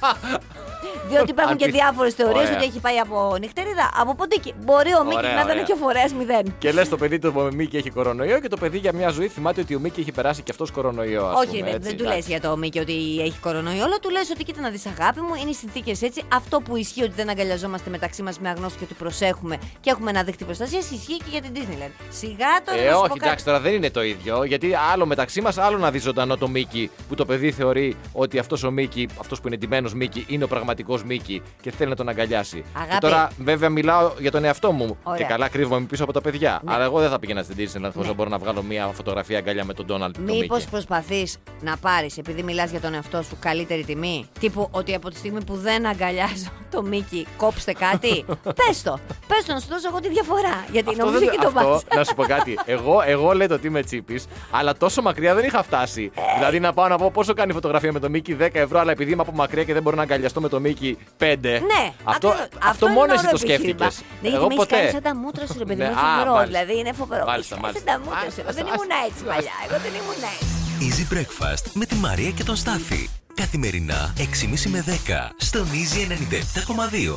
Διότι 1.08 1.30
υπάρχουν 1.36 1.56
και 1.56 1.64
Αν 1.64 1.70
πει- 1.70 1.76
διάφορες 1.76 2.14
θεωρίες 2.14 2.44
Ωραία. 2.44 2.56
ότι 2.56 2.64
έχει 2.66 2.80
πάει 2.80 2.98
από 2.98 3.36
νυχτερίδα, 3.40 3.90
από 4.00 4.14
ποντίκι. 4.14 4.52
Μπορεί 4.64 4.94
ο 4.94 5.02
Μίκης 5.04 5.16
Ωραία, 5.16 5.34
να 5.34 5.40
ήταν 5.40 5.50
ωραία. 5.50 5.62
και 5.62 5.72
ο 5.72 5.76
φορέας 5.76 6.12
μηδέν. 6.12 6.54
Και 6.58 6.72
λες 6.72 6.88
το 6.88 6.96
παιδί 6.96 7.18
του 7.18 7.32
ο 7.36 7.48
Μίκη 7.52 7.76
έχει 7.76 7.90
κορονοϊό 7.90 8.40
και 8.40 8.48
το 8.48 8.56
παιδί 8.56 8.78
για 8.78 8.92
μια 8.94 9.08
ζωή 9.10 9.28
θυμάται 9.28 9.60
ότι 9.60 9.74
ο 9.74 9.78
Μίκη 9.78 10.00
έχει 10.00 10.12
περάσει 10.12 10.42
και 10.42 10.50
αυτός 10.50 10.70
κορονοϊό. 10.70 11.26
Ας 11.26 11.38
Όχι, 11.38 11.46
πούμε, 11.58 11.70
ρε, 11.70 11.76
έτσι, 11.76 11.88
δεν 11.88 11.96
του 11.96 12.02
λες 12.02 12.12
εντάξει. 12.12 12.30
για 12.30 12.40
το 12.40 12.56
Μίκη 12.56 12.78
ότι 12.78 12.92
έχει 13.20 13.38
κορονοϊό. 13.40 13.84
Όλο 13.84 13.98
του 14.00 14.10
λες 14.10 14.30
ότι 14.30 14.44
κοίτα 14.44 14.60
να 14.60 14.70
δεις, 14.70 14.86
αγάπη 14.86 15.20
μου, 15.20 15.34
είναι 15.40 15.50
οι 15.50 15.54
συνθήκες 15.54 16.02
έτσι. 16.02 16.22
Αυτό 16.34 16.60
που 16.60 16.76
ισχύει 16.76 17.02
ότι 17.02 17.12
δεν 17.16 17.28
αγκαλιαζόμαστε 17.30 17.90
μεταξύ 17.90 18.22
μας 18.22 18.38
με 18.38 18.48
αγνώστου 18.48 18.78
και 18.78 18.84
ότι 18.84 18.94
προσέχουμε 18.94 19.56
και 19.80 19.90
έχουμε 19.90 20.10
ένα 20.10 20.22
δίκτυο 20.22 20.46
προστασίας 20.46 20.90
ισχύει 20.90 21.16
και 21.16 21.30
για 21.30 21.40
την 21.40 21.50
Disneyland. 21.54 21.90
Σιγά 22.10 22.46
τώρα 22.64 22.80
Ε, 22.80 22.84
να 22.86 22.90
σου 22.92 22.98
όχι, 22.98 23.08
πω 23.08 23.14
κάτι. 23.14 23.24
εντάξει, 23.26 23.44
τώρα 23.44 23.60
δεν 23.60 23.72
είναι 23.74 23.90
το 23.90 24.02
ίδιο. 24.02 24.44
Γιατί 24.44 24.70
άλλο 24.92 25.06
μεταξύ 25.06 25.40
μας, 25.40 25.58
άλλο 25.58 25.78
να 25.78 25.90
δει 25.90 25.98
ζωντανό 25.98 26.36
το 26.36 26.48
Μίκη 26.48 26.90
που 27.08 27.14
το 27.14 27.24
παιδί 27.24 27.50
θεωρεί 27.52 27.96
ότι 28.12 28.38
αυτός 28.38 28.62
ο 28.62 28.70
Μίκη, 28.70 29.08
αυτός 29.20 29.40
που 29.40 29.46
είναι 29.46 29.56
ντυμένος 29.56 29.94
Μίκη, 29.94 30.24
είναι 30.28 30.44
ο 30.44 30.48
πραγματικός 30.48 30.93
Μίκη 31.06 31.42
και 31.60 31.70
θέλει 31.70 31.90
να 31.90 31.96
τον 31.96 32.08
αγκαλιάσει. 32.08 32.64
Αγάπη. 32.76 32.92
Και 32.92 32.98
τώρα, 32.98 33.30
βέβαια, 33.38 33.68
μιλάω 33.68 34.12
για 34.18 34.30
τον 34.30 34.44
εαυτό 34.44 34.72
μου. 34.72 34.96
Ωραία. 35.02 35.18
Και 35.18 35.24
καλά 35.24 35.48
κρύβομαι 35.48 35.86
πίσω 35.86 36.04
από 36.04 36.12
τα 36.12 36.20
παιδιά. 36.20 36.60
Ναι. 36.64 36.74
Αλλά 36.74 36.84
εγώ 36.84 37.00
δεν 37.00 37.10
θα 37.10 37.18
πήγαινα 37.18 37.42
στην 37.42 37.56
Disneyland 37.58 37.90
χωρί 37.94 38.06
να 38.06 38.12
μπορώ 38.14 38.28
να 38.30 38.38
βγάλω 38.38 38.62
μια 38.62 38.86
φωτογραφία 38.86 39.38
αγκαλιά 39.38 39.64
με 39.64 39.74
τον 39.74 39.86
Ντόναλτ 39.86 40.14
και 40.14 40.20
τον 40.20 40.36
Μήπως 40.36 40.58
Μίκη. 40.58 40.70
προσπαθείς 40.70 41.36
να 41.60 41.76
πάρεις, 41.76 42.18
επειδή 42.18 42.42
μιλάς 42.42 42.70
για 42.70 42.80
τον 42.80 42.94
εαυτό 42.94 43.22
σου, 43.22 43.36
καλύτερη 43.40 43.84
τιμή; 43.84 44.28
Τύπου 44.40 44.68
ότι 44.70 44.94
από 44.94 45.10
τη 45.10 45.16
στιγμή 45.16 45.44
που 45.44 45.54
δεν 45.56 45.86
αγκαλιάζω 45.86 46.50
το 46.70 46.82
Μίκη, 46.82 47.26
κόψτε 47.36 47.72
κάτι. 47.72 48.24
Πες 48.66 48.82
το. 48.82 48.98
Πες 49.26 49.44
το 49.46 49.52
να 49.52 49.60
σου 49.60 49.66
δώσω 49.70 49.88
εγώ 49.88 50.00
τη 50.00 50.08
διαφορά. 50.08 50.64
Γιατί 50.72 50.88
Αυτό 50.90 51.04
νομίζω 51.04 51.18
δεν- 51.24 51.30
και 51.30 51.38
το 51.40 51.46
αυτό, 51.46 51.68
πας. 51.68 51.96
να 51.96 52.04
σου 52.04 52.14
πω 52.14 52.22
κάτι. 52.22 52.58
Εγώ, 52.64 53.02
εγώ 53.06 53.32
λέτε 53.34 53.54
ότι 53.54 53.66
είμαι 53.66 53.82
τσίπης, 53.82 54.24
αλλά 54.50 54.76
τόσο 54.76 55.02
μακριά 55.02 55.34
δεν 55.34 55.44
είχα 55.44 55.62
φτάσει. 55.62 56.10
δηλαδή 56.36 56.60
να 56.60 56.72
πάω 56.72 56.88
να 56.88 56.98
πω 56.98 57.10
πόσο 57.10 57.34
κάνει 57.34 57.50
η 57.50 57.54
φωτογραφία 57.54 57.92
με 57.92 57.98
το 58.00 58.10
Μίκη 58.10 58.34
10 58.34 58.48
ευρώ, 58.58 58.78
αλλά 58.78 58.90
επειδή 58.92 59.12
είμαι 59.12 59.22
από 59.22 59.32
μακριά 59.32 59.64
και 59.64 59.72
δεν 59.72 59.82
μπορώ 59.82 59.96
να 59.96 60.02
αγκαλιαστώ 60.02 60.40
με 60.40 60.48
το 60.48 60.60
Μίκη 60.60 60.98
5. 61.18 61.26
Ναι, 61.50 61.92
αυτό, 62.04 62.28
ακριβώς. 62.28 62.48
αυτό, 62.70 62.86
είναι 62.86 62.94
μόνο 62.94 63.12
ωραίο 63.12 63.14
εσύ 63.14 63.44
το 63.46 63.52
επιχείρημα. 63.52 63.90
σκέφτηκες. 63.90 63.94
Ναι, 64.22 64.28
γιατί 64.28 64.36
Εγώ 64.36 64.46
με 64.46 64.54
έχεις 64.54 64.66
κάνει 64.66 64.82
ποτέ. 64.82 64.92
σαν 64.96 65.02
τα 65.02 65.14
μούτρα 65.20 65.46
σου, 65.46 65.54
ρε 65.58 65.64
παιδί 65.64 65.82
μου. 65.82 65.88
Ναι, 65.88 65.92
Είναι 65.92 66.00
α, 66.00 66.10
φοβερό. 66.10 66.32
μάλιστα. 66.34 66.50
Δηλαδή 66.58 66.78
είναι 66.80 66.92
φοβερό. 66.92 67.24
Μάλιστα, 67.24 67.54
Είσαι 67.54 67.62
μάλιστα. 67.64 67.82
σαν 67.84 67.92
τα 67.92 67.96
μούτρα 68.04 68.28
σου. 68.34 68.40
Εγώ 68.40 68.46
Μάλιστα, 68.46 68.52
δεν 68.58 68.66
ήμουν 68.72 68.90
άστα, 68.92 68.98
έτσι 69.08 69.20
άστα. 69.22 69.32
παλιά. 69.34 69.54
Εγώ 69.66 69.76
δεν 69.84 69.92
ήμουν 70.00 70.22
έτσι. 70.34 70.52
Easy 70.86 71.04
Breakfast 71.12 71.64
με 71.80 71.84
τη 71.90 71.94
Μαρία 72.06 72.30
και 72.38 72.44
τον 72.50 72.56
Στάφη. 72.62 73.02
Καθημερινά 73.42 74.00
6.30 74.18 74.68
με 74.74 74.80
10 74.86 75.32
στον 75.48 75.66
Easy 75.80 76.00
97.2. 76.12 77.16